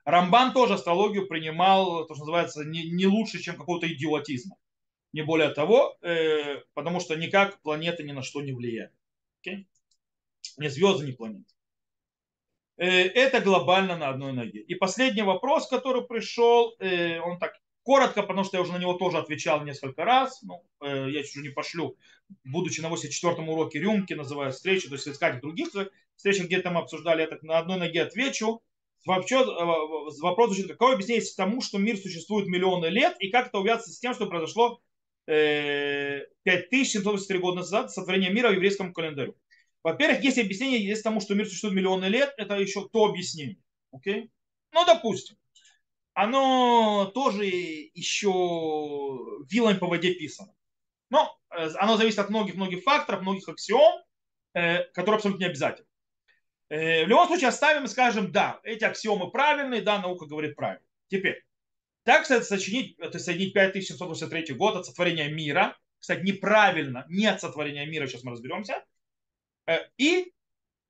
[0.04, 4.56] Рамбан тоже астрологию принимал, то, что называется, не, не лучше, чем какого-то идиотизма
[5.16, 8.92] не более того, э, потому что никак планеты ни на что не влияют.
[9.40, 9.64] Okay?
[10.58, 11.54] Ни звезды, ни планеты.
[12.76, 14.60] Э, это глобально на одной ноге.
[14.60, 17.54] И последний вопрос, который пришел, э, он так
[17.86, 20.42] Коротко, потому что я уже на него тоже отвечал несколько раз.
[20.42, 21.96] Ну, э, я чуть не пошлю,
[22.42, 25.68] будучи на 84-м уроке рюмки, называю встречу, то есть искать других
[26.16, 28.60] встречах, где там обсуждали, я так на одной ноге отвечу.
[29.06, 33.60] Вообще, э, вопрос звучит, какое объяснение тому, что мир существует миллионы лет, и как это
[33.60, 34.80] увязано с тем, что произошло
[35.26, 39.36] 5783 года назад, сотворение мира в еврейском календарю.
[39.84, 43.58] Во-первых, есть объяснение, есть тому, что мир существует миллионы лет, это еще то объяснение.
[43.92, 44.32] Окей?
[44.72, 45.36] Ну, допустим.
[46.16, 48.30] Оно тоже еще
[49.50, 50.50] вилами по воде писано.
[51.10, 54.02] Но э, оно зависит от многих-многих факторов, многих аксиом,
[54.54, 55.86] э, которые абсолютно не обязательны.
[56.70, 60.86] Э, в любом случае оставим и скажем, да, эти аксиомы правильные, да, наука говорит правильно.
[61.08, 61.44] Теперь,
[62.04, 67.84] так, кстати, сочинить, это соединить 5783 год от сотворения мира, кстати, неправильно, не от сотворения
[67.84, 68.82] мира, сейчас мы разберемся,
[69.98, 70.32] и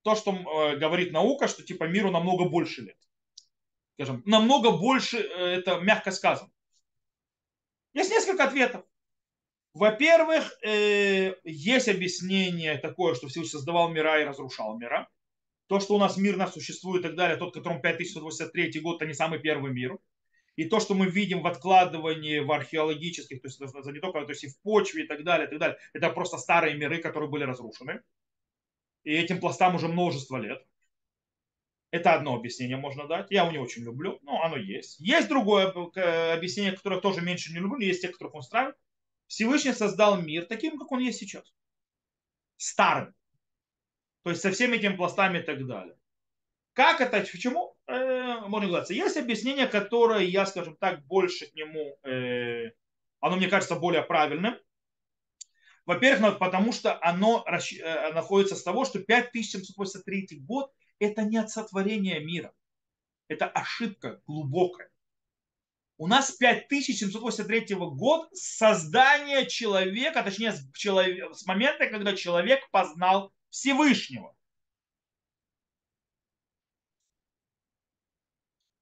[0.03, 0.33] то, что
[0.79, 3.06] говорит наука, что типа миру намного больше лет.
[3.97, 6.51] Скажем, намного больше, э, это мягко сказано.
[7.95, 8.85] Есть несколько ответов.
[9.73, 15.07] Во-первых, есть объяснение такое, что Всевышний создавал мира и разрушал мира.
[15.67, 19.07] То, что у нас мир нас существует и так далее, тот, которому 5183 год, это
[19.07, 19.99] не самый первый мир.
[20.57, 24.31] И то, что мы видим в откладывании в археологических, то есть это не только, то
[24.31, 27.29] есть и в почве и так далее, и так далее, это просто старые миры, которые
[27.29, 28.01] были разрушены.
[29.05, 30.65] И этим пластам уже множество лет.
[31.91, 33.31] Это одно объяснение можно дать.
[33.31, 34.99] Я его не очень люблю, но оно есть.
[34.99, 38.77] Есть другое э, объяснение, которое тоже меньше не люблю, есть те, которых он устраивает.
[39.29, 41.45] Всевышний создал мир таким, как он есть сейчас.
[42.57, 43.15] Старым.
[44.23, 45.97] То есть со всеми этими пластами и так далее.
[46.73, 47.77] Как это, почему?
[47.87, 48.91] Э, можно говорить.
[48.91, 52.73] Есть объяснение, которое я, скажем так, больше к нему, э,
[53.21, 54.57] оно мне кажется более правильным.
[55.87, 62.21] Во-первых, потому что оно э, находится с того, что 5783 год это не от сотворения
[62.21, 62.55] мира.
[63.29, 64.91] Это ошибка глубокая.
[65.99, 74.37] У нас 5783 год создание человека, точнее с, человек, с момента, когда человек познал Всевышнего.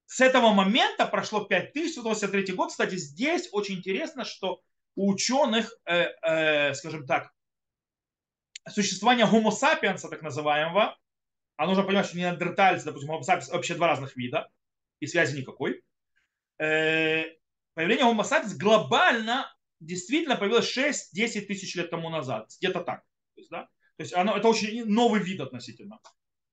[0.07, 2.71] С этого момента прошло 5083 год.
[2.71, 4.63] Кстати, здесь очень интересно, что
[4.97, 7.33] у ученых, э, э, скажем так,
[8.69, 10.97] существование homo sapiens, так называемого,
[11.57, 14.49] а нужно понимать, что неандертальцы, допустим, homo вообще два разных вида,
[15.01, 15.83] и связи никакой.
[16.59, 17.25] Э,
[17.75, 23.01] появление homo sapiens глобально действительно появилось 6-10 тысяч лет тому назад, где-то так.
[23.35, 23.63] То есть, да?
[23.97, 26.01] То есть оно, это очень новый вид относительно.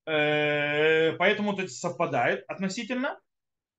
[0.06, 3.20] Э, поэтому это совпадает относительно.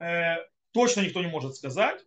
[0.00, 0.36] Э,
[0.72, 2.00] точно никто не может сказать.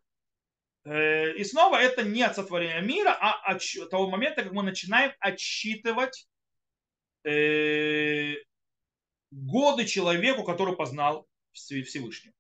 [0.88, 6.28] И снова это не от сотворения мира, а от того момента, как мы начинаем отсчитывать
[9.32, 12.34] годы человеку, который познал Всевышнего.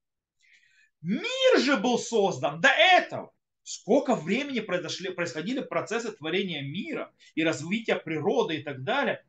[1.02, 3.32] Мир же был создан до этого.
[3.64, 9.26] Сколько времени произошли, происходили процессы творения мира и развития природы и так далее,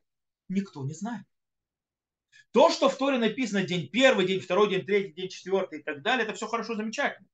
[0.48, 1.26] никто не знает.
[2.52, 6.02] То, что в Торе написано день первый, день второй, день третий, день четвертый и так
[6.02, 7.28] далее, это все хорошо, замечательно.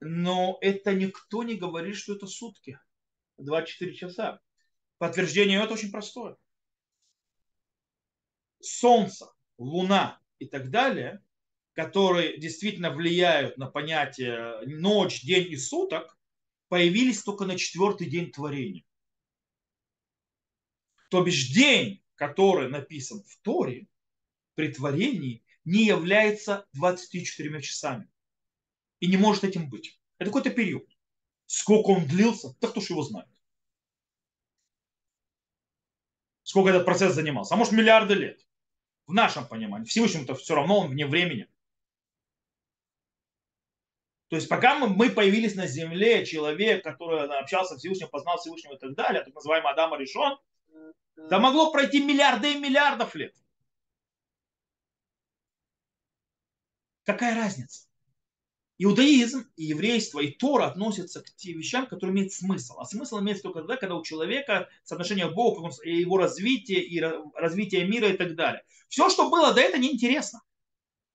[0.00, 2.78] Но это никто не говорит, что это сутки,
[3.38, 4.40] 24 часа.
[4.98, 6.36] Подтверждение это очень простое.
[8.64, 11.22] Солнце, Луна и так далее,
[11.74, 16.18] которые действительно влияют на понятие ночь, день и суток,
[16.68, 18.84] появились только на четвертый день творения.
[21.10, 23.86] То бишь день, который написан в Торе,
[24.54, 28.08] при творении не является 24 часами.
[29.00, 30.00] И не может этим быть.
[30.18, 30.88] Это какой-то период.
[31.46, 33.28] Сколько он длился, да кто ж его знает.
[36.42, 37.54] Сколько этот процесс занимался.
[37.54, 38.46] А может миллиарды лет.
[39.12, 39.84] В нашем понимании.
[39.84, 41.46] Всевышнему-то все равно он вне времени.
[44.28, 48.72] То есть пока мы, мы появились на земле, человек, который общался с Всевышним, познал Всевышнего
[48.72, 50.38] и так далее, так называемый Адам решен,
[51.28, 53.36] да могло пройти миллиарды и миллиардов лет.
[57.04, 57.91] Какая разница?
[58.84, 62.80] Иудаизм и еврейство и Тора относятся к тем вещам, которые имеют смысл.
[62.80, 67.86] А смысл имеется только тогда, когда у человека соотношение к Богу, его развитие и развитие
[67.86, 68.64] мира и так далее.
[68.88, 70.42] Все, что было до этого, неинтересно.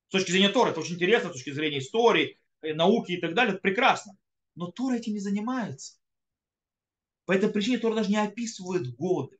[0.07, 3.33] С точки зрения Тора это очень интересно, с точки зрения истории, э, науки и так
[3.33, 4.17] далее, это прекрасно.
[4.55, 5.97] Но Тора этим не занимается.
[7.25, 9.37] По этой причине Тора даже не описывает годы.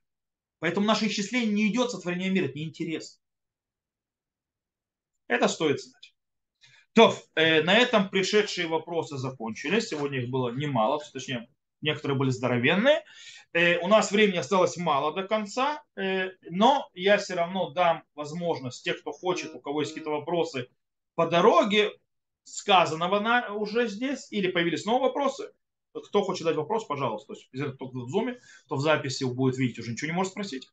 [0.59, 3.21] Поэтому наше исчисление не идет сотворение мира, это неинтересно.
[5.28, 6.13] Это стоит знать.
[6.98, 9.89] То, э, на этом пришедшие вопросы закончились.
[9.89, 11.48] Сегодня их было немало, точнее,
[11.80, 13.04] некоторые были здоровенные.
[13.54, 18.84] Э, у нас времени осталось мало до конца, э, но я все равно дам возможность
[18.84, 20.70] тех, кто хочет, у кого есть какие-то вопросы
[21.14, 21.91] по дороге,
[22.45, 25.52] сказанного на, уже здесь, или появились новые вопросы.
[25.93, 27.36] Кто хочет задать вопрос, пожалуйста.
[27.36, 30.68] То есть, кто в зуме, то в записи будет видеть, уже ничего не может спросить.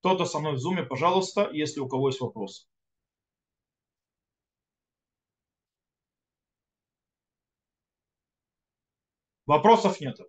[0.00, 2.66] Кто-то со мной в зуме, пожалуйста, если у кого есть вопросы.
[9.48, 10.20] Вопросов нет.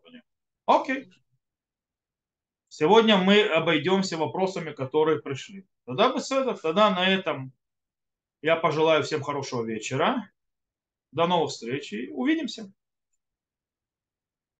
[0.65, 1.11] Окей.
[2.69, 5.67] Сегодня мы обойдемся вопросами, которые пришли.
[5.85, 6.21] Тогда бы
[6.61, 7.51] тогда на этом
[8.41, 10.31] я пожелаю всем хорошего вечера.
[11.11, 12.71] До новых встреч и увидимся.